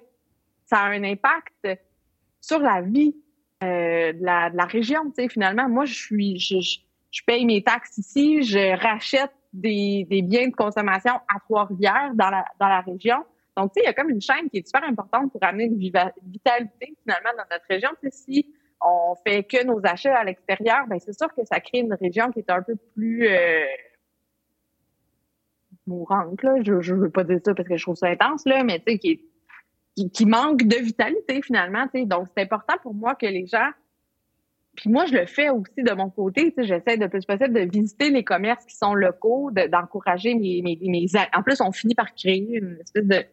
ça 0.65 0.79
a 0.79 0.89
un 0.89 1.03
impact 1.03 1.79
sur 2.41 2.59
la 2.59 2.81
vie 2.81 3.15
euh, 3.63 4.13
de, 4.13 4.23
la, 4.23 4.49
de, 4.49 4.57
la, 4.57 4.65
région. 4.65 5.05
Tu 5.11 5.23
sais, 5.23 5.29
finalement, 5.29 5.67
moi, 5.67 5.85
je 5.85 5.93
suis, 5.93 6.39
je, 6.39 6.59
je, 7.11 7.21
paye 7.25 7.45
mes 7.45 7.63
taxes 7.63 7.97
ici, 7.97 8.43
je 8.43 8.79
rachète 8.81 9.31
des, 9.51 10.05
des 10.09 10.21
biens 10.21 10.47
de 10.47 10.55
consommation 10.55 11.13
à 11.13 11.39
Trois-Rivières 11.41 12.11
dans 12.13 12.29
la, 12.29 12.45
dans 12.59 12.67
la 12.67 12.81
région. 12.81 13.17
Donc, 13.57 13.73
tu 13.73 13.79
sais, 13.79 13.85
il 13.85 13.87
y 13.87 13.89
a 13.89 13.93
comme 13.93 14.09
une 14.09 14.21
chaîne 14.21 14.49
qui 14.49 14.59
est 14.59 14.65
super 14.65 14.87
importante 14.87 15.31
pour 15.31 15.43
amener 15.43 15.65
une 15.65 15.77
vitalité 15.77 16.95
finalement 17.01 17.31
dans 17.37 17.45
notre 17.51 17.65
région. 17.67 17.89
Tu 18.01 18.09
sais, 18.09 18.17
si 18.17 18.55
on 18.81 19.15
fait 19.27 19.43
que 19.43 19.65
nos 19.65 19.81
achats 19.83 20.17
à 20.17 20.23
l'extérieur, 20.23 20.87
ben 20.87 20.99
c'est 20.99 21.17
sûr 21.17 21.27
que 21.35 21.43
ça 21.43 21.59
crée 21.59 21.79
une 21.79 21.93
région 21.93 22.31
qui 22.31 22.39
est 22.39 22.49
un 22.49 22.61
peu 22.61 22.75
plus 22.95 23.27
euh, 23.27 23.65
mourante. 25.85 26.41
Là. 26.43 26.55
Je, 26.63 26.79
je 26.79 26.93
veux 26.93 27.09
pas 27.09 27.25
dire 27.25 27.39
ça 27.43 27.53
parce 27.53 27.67
que 27.67 27.75
je 27.75 27.83
trouve 27.83 27.95
ça 27.95 28.07
intense, 28.07 28.45
là, 28.45 28.63
mais 28.63 28.79
tu 28.79 28.93
sais, 28.93 28.99
qui 28.99 29.11
est 29.11 29.28
qui, 30.07 30.25
de 30.25 30.83
vitalité 30.83 31.41
finalement. 31.41 31.85
Donc, 31.93 32.27
c'est 32.35 32.43
important 32.43 32.75
pour 32.81 32.93
moi 32.93 33.15
que 33.15 33.25
les 33.25 33.45
gens. 33.45 33.69
Puis 34.75 34.89
moi, 34.89 35.05
je 35.05 35.13
le 35.13 35.25
fais 35.25 35.49
aussi 35.49 35.83
de 35.83 35.91
mon 35.93 36.09
côté. 36.09 36.53
J'essaie 36.57 36.97
de 36.97 37.07
plus 37.07 37.25
possible 37.25 37.53
de 37.53 37.69
visiter 37.69 38.09
les 38.11 38.23
commerces 38.23 38.65
qui 38.65 38.75
sont 38.75 38.93
locaux, 38.93 39.51
d'encourager 39.51 40.35
mes, 40.35 41.05
En 41.35 41.43
plus, 41.43 41.59
on 41.61 41.71
finit 41.71 41.95
par 41.95 42.13
créer 42.13 42.57
une 42.57 42.77
espèce 42.79 43.05
de, 43.05 43.23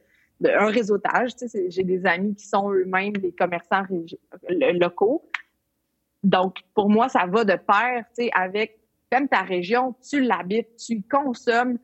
de 0.40 0.50
un 0.50 0.66
réseautage. 0.66 1.30
J'ai 1.68 1.84
des 1.84 2.04
amis 2.06 2.34
qui 2.34 2.46
sont 2.46 2.72
eux-mêmes 2.72 3.16
des 3.16 3.32
commerçants 3.32 3.84
locaux. 4.50 5.28
Donc, 6.24 6.56
pour 6.74 6.90
moi, 6.90 7.08
ça 7.08 7.26
va 7.26 7.44
de 7.44 7.54
pair 7.54 8.04
avec 8.34 8.78
comme 9.12 9.28
ta 9.28 9.42
région, 9.42 9.94
tu 10.08 10.20
l'habites, 10.20 10.76
tu 10.76 11.02
consommes, 11.02 11.78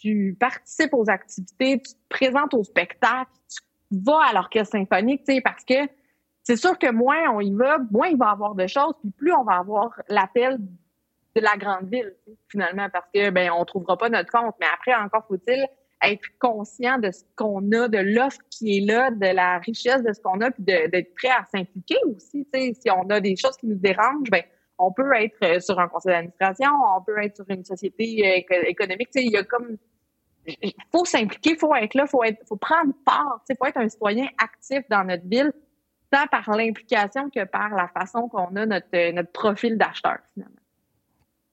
tu 0.00 0.36
participes 0.38 0.92
aux 0.92 1.08
activités, 1.08 1.80
tu 1.80 1.94
te 1.94 2.08
présentes 2.08 2.54
au 2.54 2.64
spectacle, 2.64 3.30
tu 3.48 3.60
va 3.90 4.20
à 4.30 4.32
l'orchestre 4.32 4.72
symphonique, 4.72 5.24
tu 5.24 5.34
sais, 5.34 5.40
parce 5.40 5.64
que 5.64 5.88
c'est 6.42 6.56
sûr 6.56 6.78
que 6.78 6.90
moins 6.90 7.30
on 7.34 7.40
y 7.40 7.54
va, 7.54 7.78
moins 7.90 8.08
il 8.08 8.16
va 8.16 8.28
y 8.28 8.32
avoir 8.32 8.54
de 8.54 8.66
choses, 8.66 8.94
puis 9.00 9.10
plus 9.10 9.32
on 9.32 9.44
va 9.44 9.56
avoir 9.58 9.90
l'appel 10.08 10.58
de 11.36 11.40
la 11.40 11.56
grande 11.56 11.88
ville, 11.90 12.14
finalement, 12.48 12.88
parce 12.90 13.06
que 13.14 13.30
ben 13.30 13.50
on 13.50 13.64
trouvera 13.64 13.96
pas 13.96 14.08
notre 14.08 14.30
compte. 14.30 14.54
Mais 14.60 14.66
après, 14.74 14.94
encore 14.94 15.26
faut-il 15.26 15.66
être 16.02 16.24
conscient 16.38 16.98
de 16.98 17.10
ce 17.10 17.24
qu'on 17.36 17.70
a, 17.72 17.88
de 17.88 17.98
l'offre 17.98 18.38
qui 18.50 18.78
est 18.78 18.80
là, 18.80 19.10
de 19.10 19.34
la 19.34 19.58
richesse 19.58 20.02
de 20.02 20.12
ce 20.12 20.20
qu'on 20.20 20.40
a, 20.40 20.50
puis 20.50 20.62
d'être 20.62 21.14
prêt 21.14 21.28
à 21.28 21.44
s'impliquer 21.44 21.98
aussi. 22.06 22.46
Tu 22.52 22.60
sais, 22.60 22.74
si 22.80 22.90
on 22.90 23.08
a 23.10 23.20
des 23.20 23.36
choses 23.36 23.56
qui 23.56 23.66
nous 23.66 23.76
dérangent, 23.76 24.30
ben 24.30 24.42
on 24.78 24.92
peut 24.92 25.12
être 25.16 25.60
sur 25.62 25.78
un 25.78 25.88
conseil 25.88 26.12
d'administration, 26.12 26.70
on 26.96 27.02
peut 27.02 27.18
être 27.22 27.36
sur 27.36 27.44
une 27.48 27.64
société 27.64 28.44
économique. 28.68 29.08
Il 29.14 29.32
y 29.32 29.36
a 29.36 29.42
comme 29.42 29.76
il 30.62 30.72
faut 30.92 31.04
s'impliquer, 31.04 31.50
il 31.50 31.58
faut 31.58 31.74
être 31.74 31.94
là, 31.94 32.04
il 32.04 32.08
faut, 32.08 32.22
faut 32.46 32.56
prendre 32.56 32.92
part, 33.04 33.42
il 33.48 33.56
faut 33.56 33.66
être 33.66 33.76
un 33.76 33.88
citoyen 33.88 34.26
actif 34.42 34.80
dans 34.90 35.04
notre 35.04 35.26
ville, 35.26 35.52
tant 36.10 36.26
par 36.30 36.50
l'implication 36.56 37.30
que 37.30 37.44
par 37.44 37.70
la 37.74 37.88
façon 37.88 38.28
qu'on 38.28 38.56
a 38.56 38.66
notre, 38.66 39.12
notre 39.12 39.32
profil 39.32 39.76
d'acheteur, 39.76 40.18
finalement. 40.34 40.54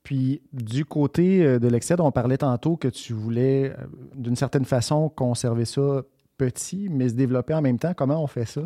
Puis, 0.03 0.43
du 0.53 0.85
côté 0.85 1.43
euh, 1.43 1.57
de 1.57 1.67
l'Exced, 1.67 1.99
on 1.99 2.11
parlait 2.11 2.37
tantôt 2.37 2.77
que 2.77 2.87
tu 2.87 3.13
voulais, 3.13 3.71
euh, 3.71 3.85
d'une 4.13 4.35
certaine 4.35 4.65
façon, 4.65 5.09
conserver 5.09 5.65
ça 5.65 6.03
petit, 6.37 6.89
mais 6.89 7.09
se 7.09 7.15
développer 7.15 7.55
en 7.55 7.61
même 7.61 7.79
temps. 7.79 7.93
Comment 7.95 8.21
on 8.21 8.27
fait 8.27 8.45
ça? 8.45 8.61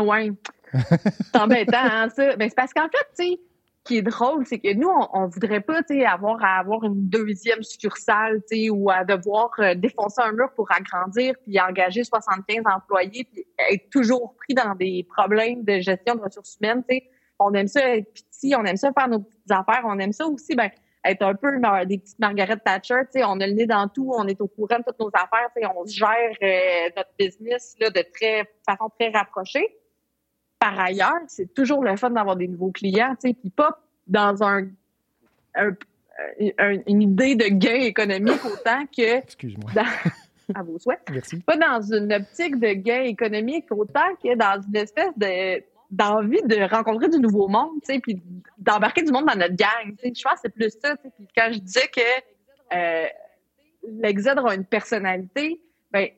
Oui. 0.00 0.32
C'est 0.72 1.36
embêtant, 1.36 1.76
hein, 1.76 2.08
ça. 2.08 2.34
Ben, 2.36 2.48
c'est 2.48 2.56
parce 2.56 2.72
qu'en 2.72 2.88
fait, 2.88 3.06
tu 3.18 3.32
sais, 3.32 3.40
qui 3.84 3.98
est 3.98 4.02
drôle, 4.02 4.46
c'est 4.46 4.60
que 4.60 4.72
nous, 4.74 4.88
on, 4.88 5.26
ne 5.26 5.32
voudrait 5.32 5.60
pas 5.60 5.80
avoir 6.06 6.42
à 6.42 6.58
avoir 6.58 6.84
une 6.84 7.08
deuxième 7.08 7.62
succursale 7.62 8.40
ou 8.70 8.90
à 8.90 9.04
devoir 9.04 9.50
euh, 9.58 9.74
défoncer 9.74 10.22
un 10.22 10.32
mur 10.32 10.52
pour 10.54 10.70
agrandir 10.70 11.34
puis 11.44 11.60
engager 11.60 12.04
75 12.04 12.62
employés 12.64 13.26
puis 13.32 13.44
être 13.70 13.90
toujours 13.90 14.34
pris 14.36 14.54
dans 14.54 14.74
des 14.74 15.06
problèmes 15.08 15.64
de 15.64 15.80
gestion 15.80 16.14
de 16.14 16.20
ressources 16.20 16.56
humaines. 16.60 16.84
sais. 16.88 17.02
On 17.40 17.52
aime 17.54 17.66
ça 17.66 17.96
être 17.96 18.12
petit, 18.12 18.54
on 18.56 18.64
aime 18.64 18.76
ça 18.76 18.92
faire 18.96 19.08
nos 19.08 19.20
petites 19.20 19.50
affaires, 19.50 19.82
on 19.84 19.98
aime 19.98 20.12
ça 20.12 20.26
aussi 20.26 20.54
ben, 20.54 20.70
être 21.04 21.22
un 21.22 21.34
peu 21.34 21.50
des 21.86 21.98
petites 21.98 22.18
Margaret 22.20 22.58
Thatcher. 22.64 23.00
On 23.16 23.40
a 23.40 23.46
le 23.48 23.54
nez 23.54 23.66
dans 23.66 23.88
tout, 23.88 24.12
on 24.16 24.28
est 24.28 24.40
au 24.40 24.46
courant 24.46 24.78
de 24.78 24.84
toutes 24.86 25.00
nos 25.00 25.10
affaires, 25.12 25.48
on 25.74 25.84
gère 25.86 26.36
euh, 26.40 26.90
notre 26.96 27.10
business 27.18 27.74
là, 27.80 27.90
de 27.90 28.04
très 28.14 28.48
façon 28.64 28.88
très 28.96 29.10
rapprochée 29.10 29.81
par 30.62 30.78
ailleurs, 30.78 31.18
c'est 31.26 31.52
toujours 31.52 31.82
le 31.82 31.96
fun 31.96 32.10
d'avoir 32.10 32.36
des 32.36 32.46
nouveaux 32.46 32.70
clients, 32.70 33.16
tu 33.20 33.30
sais, 33.30 33.34
puis 33.34 33.50
pas 33.50 33.80
dans 34.06 34.44
un, 34.44 34.68
une 36.86 37.02
idée 37.02 37.34
de 37.34 37.48
gain 37.48 37.80
économique 37.80 38.44
autant 38.44 38.86
que. 38.86 39.18
Excuse-moi. 39.18 39.72
à 40.54 40.62
vos 40.62 40.78
souhaits. 40.78 41.00
Merci. 41.10 41.40
Pas 41.40 41.56
dans 41.56 41.80
une 41.80 42.12
optique 42.12 42.60
de 42.60 42.74
gain 42.74 43.02
économique 43.02 43.66
autant 43.70 44.14
que 44.22 44.36
dans 44.36 44.62
une 44.62 44.76
espèce 44.76 45.16
de 45.16 45.62
d'envie 45.90 46.42
de 46.44 46.70
rencontrer 46.70 47.08
du 47.08 47.18
nouveau 47.18 47.48
monde, 47.48 47.72
tu 47.84 47.94
sais, 47.94 48.00
puis 48.00 48.22
d'embarquer 48.56 49.02
du 49.02 49.12
monde 49.12 49.26
dans 49.26 49.36
notre 49.36 49.56
gang. 49.56 49.94
Tu 49.98 50.08
sais. 50.08 50.12
Je 50.14 50.22
pense 50.22 50.34
que 50.34 50.40
c'est 50.44 50.54
plus 50.54 50.70
ça. 50.70 50.96
Tu 50.96 51.02
sais. 51.02 51.10
Puis 51.16 51.28
quand 51.36 51.48
je 51.52 51.58
disais 51.58 51.88
que 51.94 52.00
euh, 52.74 53.06
l'exode 54.00 54.38
aura 54.38 54.54
une 54.54 54.64
personnalité, 54.64 55.60
ben 55.90 56.08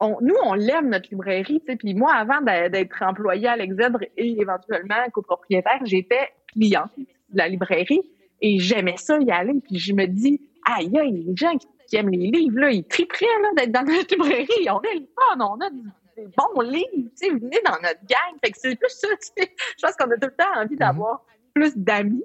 nous, 0.00 0.34
on 0.44 0.54
l'aime, 0.54 0.90
notre 0.90 1.08
librairie. 1.10 1.60
Puis 1.60 1.94
moi, 1.94 2.14
avant 2.14 2.40
d'être 2.40 3.02
employée 3.02 3.48
à 3.48 3.56
l'Exèdre 3.56 4.00
et 4.16 4.40
éventuellement 4.40 5.08
copropriétaire, 5.12 5.80
j'étais 5.84 6.28
cliente 6.52 6.90
de 6.96 7.04
la 7.38 7.48
librairie 7.48 8.02
et 8.40 8.58
j'aimais 8.58 8.96
ça 8.96 9.18
y 9.18 9.30
aller. 9.30 9.54
Puis 9.64 9.78
je 9.78 9.92
me 9.92 10.06
dis, 10.06 10.40
aïe, 10.64 10.96
aïe, 10.98 11.24
les 11.26 11.36
gens 11.36 11.56
qui, 11.56 11.96
aiment 11.96 12.10
les 12.10 12.30
livres, 12.30 12.60
là, 12.60 12.70
ils 12.70 12.84
triperaient 12.84 13.26
d'être 13.56 13.72
dans 13.72 13.82
notre 13.82 14.14
librairie. 14.14 14.68
On 14.70 14.78
a 14.78 14.94
le 14.94 15.06
fun, 15.16 15.40
on 15.40 15.60
a 15.60 15.70
des 15.70 16.28
bons 16.36 16.60
livres. 16.60 17.10
Venez 17.20 17.60
dans 17.64 17.80
notre 17.82 18.00
gang. 18.06 18.38
Fait 18.44 18.50
que 18.50 18.58
c'est 18.58 18.76
plus 18.76 18.90
ça. 18.90 19.08
Je 19.38 19.82
pense 19.82 19.96
qu'on 19.96 20.10
a 20.10 20.16
tout 20.16 20.28
le 20.28 20.36
temps 20.36 20.60
envie 20.60 20.76
d'avoir 20.76 21.24
plus 21.54 21.76
d'amis, 21.76 22.24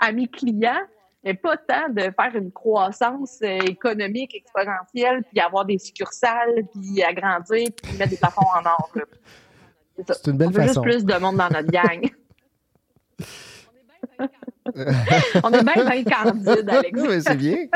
amis 0.00 0.28
clients 0.28 0.82
mais 1.24 1.34
pas 1.34 1.56
tant 1.56 1.88
de 1.88 2.02
faire 2.02 2.34
une 2.34 2.52
croissance 2.52 3.38
euh, 3.42 3.58
économique 3.66 4.34
exponentielle, 4.34 5.22
puis 5.30 5.40
avoir 5.40 5.64
des 5.64 5.78
succursales, 5.78 6.64
puis 6.72 7.02
agrandir, 7.02 7.68
puis 7.82 7.96
mettre 7.96 8.10
des 8.10 8.16
plafonds 8.16 8.42
en 8.42 8.66
or. 8.66 8.90
C'est 10.06 10.26
une 10.26 10.36
belle 10.36 10.48
On 10.48 10.50
veut 10.50 10.62
juste 10.62 10.82
plus 10.82 11.04
de 11.04 11.14
monde 11.14 11.36
dans 11.36 11.48
notre 11.48 11.70
gang. 11.70 12.10
On 15.44 15.52
est 15.52 15.62
bien, 15.62 15.84
bien 15.84 16.04
candide, 16.04 16.68
Alex. 16.68 17.00
Oui, 17.00 17.22
c'est 17.22 17.36
bien. 17.36 17.66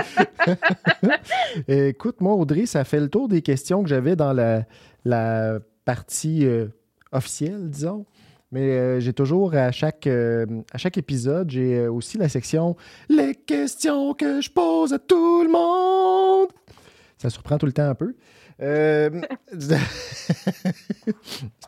Écoute, 1.69 2.21
moi, 2.21 2.35
Audrey, 2.35 2.67
ça 2.67 2.85
fait 2.85 3.01
le 3.01 3.09
tour 3.09 3.29
des 3.29 3.43
questions 3.43 3.83
que 3.83 3.89
j'avais 3.89 4.17
dans 4.17 4.33
la, 4.33 4.63
la 5.05 5.59
partie 5.85 6.47
euh, 6.47 6.67
officielle, 7.13 7.71
disons. 7.71 8.05
Mais 8.51 8.71
euh, 8.71 9.01
j'ai 9.01 9.13
toujours, 9.13 9.55
à 9.55 9.71
chaque, 9.73 10.07
euh, 10.07 10.47
à 10.73 10.79
chaque 10.79 10.97
épisode, 10.97 11.51
j'ai 11.51 11.81
euh, 11.81 11.93
aussi 11.93 12.17
la 12.17 12.31
section 12.31 12.77
Les 13.09 13.35
questions 13.35 14.15
que 14.15 14.41
je 14.41 14.51
pose 14.51 14.95
à 14.95 14.99
tout 14.99 15.43
le 15.43 15.51
monde. 15.51 16.49
Ça 17.19 17.29
surprend 17.29 17.59
tout 17.59 17.67
le 17.67 17.73
temps 17.73 17.91
un 17.91 17.95
peu. 17.95 18.15
c'est 18.61 19.21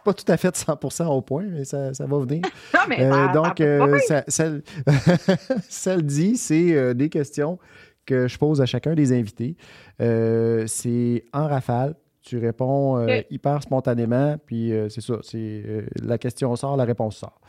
pas 0.05 0.13
tout 0.13 0.25
à 0.27 0.37
fait 0.37 0.57
100% 0.57 1.07
au 1.07 1.23
point, 1.23 1.45
mais 1.45 1.65
ça, 1.65 1.95
ça 1.95 2.05
va 2.07 2.19
venir. 2.19 2.43
Non, 2.75 2.81
mais 2.89 2.99
donc, 3.33 3.63
ça, 4.09 4.25
ça, 5.69 5.97
le 5.97 6.03
dit, 6.03 6.37
c'est 6.37 6.95
des 6.95 7.09
questions 7.09 7.61
que 8.07 8.27
je 8.27 8.37
pose 8.39 8.61
à 8.61 8.67
chacun 8.67 8.95
des 8.95 9.13
invités. 9.13 9.57
c'est 10.01 11.25
en 11.33 11.47
rafale, 11.47 11.95
tu 12.23 12.39
réponds 12.39 12.99
euh, 12.99 13.23
hyper 13.31 13.63
spontanément, 13.63 14.37
puis 14.45 14.73
euh, 14.73 14.89
c'est 14.89 15.01
ça. 15.01 15.15
C'est 15.23 15.63
euh, 15.67 15.87
la 16.03 16.19
question 16.19 16.55
sort, 16.57 16.77
la 16.77 16.85
réponse 16.85 17.17
sort. 17.17 17.41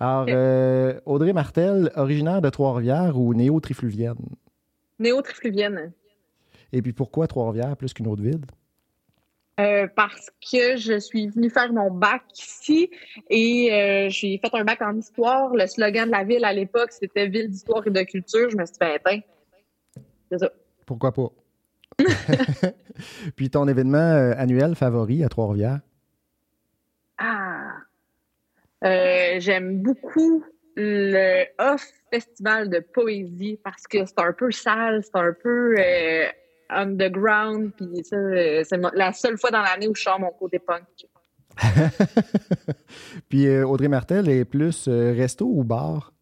Alors, 0.00 0.26
Audrey 1.06 1.32
Martel, 1.32 1.90
originaire 1.94 2.40
de 2.40 2.48
Trois-Rivières 2.48 3.16
ou 3.16 3.32
néo-trifluvienne? 3.32 4.16
Néo-trifluvienne. 4.98 5.92
Et 6.72 6.82
puis 6.82 6.92
pourquoi 6.92 7.28
Trois-Rivières 7.28 7.76
plus 7.76 7.92
qu'une 7.92 8.08
autre 8.08 8.22
ville? 8.22 8.44
parce 9.94 10.30
que 10.50 10.76
je 10.76 10.98
suis 10.98 11.28
venue 11.28 11.48
faire 11.48 11.72
mon 11.72 11.88
bac 11.88 12.24
ici 12.36 12.90
et 13.30 14.08
j'ai 14.10 14.36
fait 14.38 14.52
un 14.52 14.64
bac 14.64 14.82
en 14.82 14.96
histoire. 14.96 15.54
Le 15.54 15.68
slogan 15.68 16.08
de 16.08 16.10
la 16.10 16.24
ville 16.24 16.44
à 16.44 16.52
l'époque, 16.52 16.90
c'était 16.90 17.28
Ville 17.28 17.48
d'histoire 17.48 17.86
et 17.86 17.90
de 17.90 18.02
culture. 18.02 18.50
Je 18.50 18.56
me 18.56 18.66
suis 18.66 18.74
fait 18.76 18.96
éteindre. 18.96 19.22
C'est 20.28 20.38
ça. 20.38 20.50
Pourquoi 20.84 21.12
pas? 21.12 21.30
Puis 23.36 23.50
ton 23.50 23.68
événement 23.68 23.98
euh, 23.98 24.34
annuel 24.36 24.74
favori 24.74 25.24
à 25.24 25.28
Trois-Rivières? 25.28 25.80
Ah! 27.18 27.70
Euh, 28.84 29.36
j'aime 29.38 29.82
beaucoup 29.82 30.44
le 30.76 31.44
Off 31.58 31.86
Festival 32.12 32.68
de 32.68 32.80
poésie 32.80 33.58
parce 33.62 33.86
que 33.86 34.04
c'est 34.04 34.20
un 34.20 34.32
peu 34.32 34.50
sale, 34.50 35.02
c'est 35.04 35.16
un 35.16 35.32
peu 35.32 35.74
euh, 35.78 36.26
underground, 36.68 37.72
puis 37.76 38.02
c'est 38.04 38.76
la 38.94 39.12
seule 39.12 39.38
fois 39.38 39.50
dans 39.50 39.62
l'année 39.62 39.88
où 39.88 39.94
je 39.94 40.02
sors 40.02 40.20
mon 40.20 40.30
côté 40.30 40.58
punk. 40.58 40.84
puis 43.28 43.48
Audrey 43.62 43.88
Martel 43.88 44.28
est 44.28 44.44
plus 44.44 44.88
resto 44.88 45.46
ou 45.46 45.62
bar? 45.62 46.13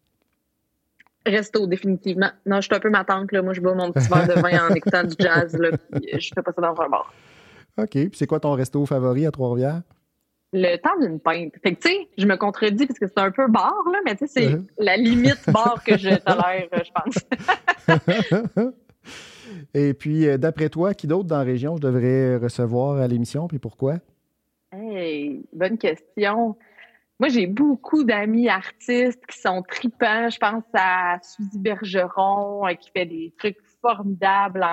Resto, 1.25 1.67
définitivement. 1.67 2.31
Non, 2.45 2.57
je 2.57 2.67
suis 2.67 2.75
un 2.75 2.79
peu 2.79 2.89
ma 2.89 3.03
tante, 3.03 3.31
là. 3.31 3.41
Moi, 3.41 3.53
je 3.53 3.61
bois 3.61 3.73
mon 3.73 3.91
petit 3.91 4.07
verre 4.07 4.27
de 4.27 4.33
vin 4.33 4.67
en 4.67 4.69
écoutant 4.75 5.03
du 5.03 5.15
jazz, 5.17 5.57
là. 5.57 5.69
je 5.93 6.29
fais 6.33 6.41
pas 6.41 6.51
ça 6.51 6.61
dans 6.61 6.81
un 6.81 6.89
bar. 6.89 7.13
OK. 7.77 7.91
Puis 7.91 8.11
c'est 8.13 8.27
quoi 8.27 8.39
ton 8.39 8.51
resto 8.53 8.85
favori 8.85 9.25
à 9.25 9.31
Trois-Rivières? 9.31 9.81
Le 10.55 10.75
temps 10.77 10.99
d'une 10.99 11.19
pinte. 11.19 11.53
Fait 11.63 11.73
que, 11.73 11.81
tu 11.81 11.89
sais, 11.89 12.07
je 12.17 12.27
me 12.27 12.35
contredis 12.35 12.85
parce 12.85 12.99
que 12.99 13.07
c'est 13.07 13.19
un 13.19 13.31
peu 13.31 13.47
bar, 13.47 13.73
là, 13.91 13.99
mais 14.05 14.15
tu 14.15 14.27
sais, 14.27 14.41
c'est 14.41 14.49
uh-huh. 14.49 14.65
la 14.77 14.97
limite 14.97 15.49
bar 15.51 15.83
que 15.83 15.97
je 15.97 16.09
tolère, 16.09 16.67
je 16.71 16.91
pense. 16.93 18.73
Et 19.73 19.93
puis, 19.93 20.27
euh, 20.27 20.37
d'après 20.37 20.69
toi, 20.69 20.93
qui 20.93 21.07
d'autre 21.07 21.27
dans 21.27 21.37
la 21.37 21.43
région 21.43 21.75
je 21.77 21.81
devrais 21.81 22.37
recevoir 22.37 22.97
à 22.97 23.07
l'émission, 23.07 23.47
puis 23.47 23.59
pourquoi? 23.59 23.95
Hey, 24.71 25.45
bonne 25.53 25.77
question. 25.77 26.55
Moi, 27.23 27.29
j'ai 27.29 27.47
beaucoup 27.47 28.03
d'amis 28.03 28.49
artistes 28.49 29.25
qui 29.27 29.39
sont 29.39 29.61
tripants. 29.61 30.29
Je 30.29 30.37
pense 30.37 30.65
à 30.73 31.19
Suzy 31.21 31.57
Bergeron 31.57 32.67
euh, 32.67 32.73
qui 32.73 32.91
fait 32.91 33.05
des 33.05 33.33
trucs 33.39 33.55
formidables 33.81 34.67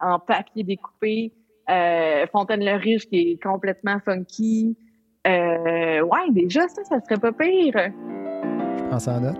en, 0.00 0.18
papier 0.18 0.64
découpé. 0.64 1.34
Euh, 1.68 2.24
Fontaine-le-Riche 2.32 3.06
qui 3.10 3.32
est 3.32 3.42
complètement 3.42 3.98
funky. 4.02 4.78
Euh, 5.26 6.00
ouais, 6.00 6.30
déjà, 6.30 6.66
ça, 6.68 6.84
ça 6.84 7.00
serait 7.02 7.20
pas 7.20 7.32
pire. 7.32 7.74
Je 7.76 8.84
prends 8.88 8.98
ça 8.98 9.16
en 9.16 9.20
note. 9.20 9.36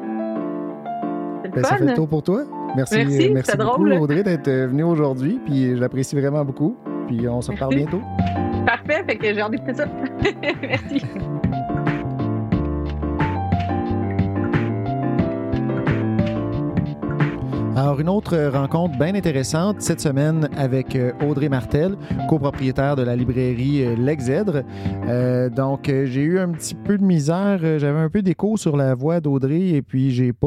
Ben, 1.51 1.65
ça 1.65 1.79
fait 1.79 1.85
le 1.87 1.95
tour 1.95 2.11
pour 2.11 2.25
toi. 2.25 2.43
Merci, 2.77 2.97
merci, 2.97 3.31
merci 3.33 3.57
beaucoup, 3.57 3.91
Audrey, 3.91 4.23
d'être 4.23 4.51
venue 4.51 4.85
aujourd'hui. 4.85 5.41
Puis 5.47 5.77
je 5.77 5.81
l'apprécie 5.81 6.15
vraiment 6.15 6.45
beaucoup. 6.45 6.77
Puis 7.07 7.27
on 7.27 7.41
se 7.41 7.53
reparle 7.53 7.77
bientôt. 7.77 8.03
Parfait, 8.67 9.03
fait 9.07 9.17
que 9.17 9.33
j'ai 9.33 9.43
envie 9.43 9.61
de 9.61 9.73
ça. 9.73 9.87
merci. 10.61 11.01
Alors, 17.85 18.01
une 18.01 18.09
autre 18.09 18.35
rencontre 18.51 18.97
bien 18.97 19.14
intéressante 19.14 19.83
cette 19.83 20.01
semaine 20.01 20.49
avec 20.57 20.97
euh, 20.97 21.12
Audrey 21.23 21.51
Martel, 21.51 21.97
copropriétaire 22.31 22.97
de 22.97 23.03
la 23.03 23.14
librairie 23.14 23.85
euh, 23.85 23.94
L'Exèdre. 23.94 24.62
Euh, 25.07 25.51
donc, 25.51 25.83
j'ai 25.85 26.23
eu 26.23 26.38
un 26.38 26.49
petit 26.49 26.75
peu 26.75 26.97
de 26.97 27.05
misère. 27.05 27.59
J'avais 27.61 27.99
un 27.99 28.09
peu 28.09 28.23
d'écho 28.23 28.57
sur 28.57 28.79
la 28.79 28.94
voix 28.94 29.20
d'Audrey 29.20 29.68
et 29.68 29.83
puis 29.83 30.12
j'ai 30.12 30.33
pas, 30.33 30.47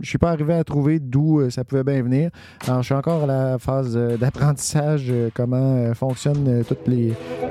je 0.00 0.08
suis 0.08 0.16
pas 0.16 0.30
arrivé 0.30 0.54
à 0.54 0.64
trouver 0.64 1.00
d'où 1.00 1.50
ça 1.50 1.64
pouvait 1.64 1.84
bien 1.84 2.02
venir. 2.02 2.30
Alors, 2.66 2.80
je 2.80 2.86
suis 2.86 2.94
encore 2.94 3.24
à 3.24 3.26
la 3.26 3.58
phase 3.58 3.94
d'apprentissage, 4.18 5.12
comment 5.34 5.92
fonctionnent 5.92 6.64
tous 6.66 6.90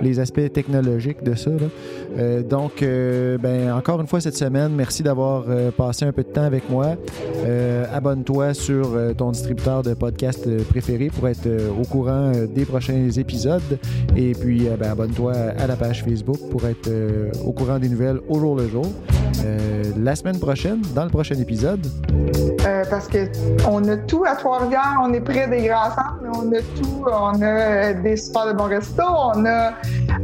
les, 0.01 0.19
aspects 0.19 0.51
technologiques 0.51 1.21
de 1.21 1.35
ça. 1.35 1.51
Euh, 2.17 2.41
donc, 2.41 2.81
euh, 2.81 3.37
ben, 3.37 3.71
encore 3.71 4.01
une 4.01 4.07
fois 4.07 4.21
cette 4.21 4.37
semaine, 4.37 4.73
merci 4.73 5.03
d'avoir 5.03 5.45
euh, 5.47 5.71
passé 5.71 6.05
un 6.05 6.11
peu 6.11 6.23
de 6.23 6.29
temps 6.29 6.43
avec 6.43 6.69
moi. 6.69 6.95
Abonne-toi 7.93 8.53
sur 8.53 8.97
ton 9.17 9.31
distributeur 9.31 9.81
de 9.81 9.93
podcast 9.93 10.47
préféré 10.65 11.09
pour 11.09 11.27
être 11.27 11.47
au 11.79 11.85
courant 11.85 12.31
des 12.53 12.65
prochains 12.65 13.09
épisodes. 13.09 13.79
Et 14.15 14.33
puis, 14.33 14.67
ben, 14.77 14.91
abonne-toi 14.91 15.33
à 15.33 15.67
la 15.67 15.75
page 15.75 16.03
Facebook 16.03 16.37
pour 16.51 16.65
être 16.65 16.89
au 17.45 17.53
courant 17.53 17.79
des 17.79 17.89
nouvelles 17.89 18.19
au 18.27 18.39
jour 18.39 18.55
le 18.55 18.67
jour. 18.67 18.85
Euh, 19.45 19.83
la 19.97 20.15
semaine 20.15 20.39
prochaine, 20.39 20.81
dans 20.95 21.03
le 21.03 21.09
prochain 21.09 21.35
épisode, 21.35 21.85
Euh, 22.65 22.83
parce 22.89 23.07
que 23.07 23.29
on 23.69 23.87
a 23.87 23.95
tout 23.97 24.23
à 24.25 24.35
Trois-Rivières, 24.35 24.99
on 25.01 25.13
est 25.13 25.21
près 25.21 25.47
des 25.47 25.67
grands 25.67 25.89
centres, 25.89 26.17
mais 26.21 26.29
on 26.29 26.51
a 26.51 26.59
tout. 26.59 27.05
On 27.09 27.41
a 27.41 27.93
des 27.93 28.17
super 28.17 28.47
de 28.47 28.57
bons 28.57 28.65
restos, 28.65 29.03
on 29.35 29.45
a, 29.45 29.71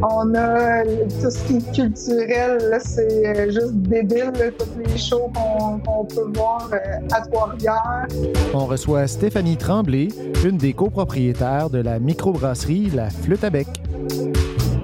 on 0.02 0.34
a 0.36 0.84
tout 0.84 1.32
ce 1.32 1.40
qui 1.48 1.58
est 1.58 1.72
culturel. 1.74 2.80
C'est 2.84 3.26
euh, 3.26 3.46
juste 3.52 3.74
débile, 3.76 4.32
tous 4.58 4.66
les 4.86 4.98
shows 4.98 5.32
qu'on 5.34 6.06
peut 6.06 6.32
voir 6.36 6.70
à 7.12 7.22
Trois-Rivières. 7.22 8.08
on 8.54 8.66
reçoit 8.66 9.08
Stéphanie 9.08 9.58
Tremblay, 9.58 10.10
une 10.44 10.58
des 10.58 10.74
copropriétaires 10.74 11.70
de 11.70 11.80
la 11.80 12.00
microbrasserie 12.00 12.90
La 12.94 13.10
Flûte 13.10 13.44
à 13.44 13.50
Bec. 13.50 13.68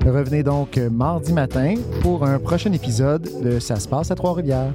Revenez 0.09 0.43
donc 0.43 0.77
mardi 0.91 1.33
matin 1.33 1.75
pour 2.01 2.25
un 2.25 2.39
prochain 2.39 2.73
épisode 2.73 3.29
de 3.43 3.59
Ça 3.59 3.75
se 3.75 3.87
passe 3.87 4.09
à 4.09 4.15
Trois-Rivières. 4.15 4.73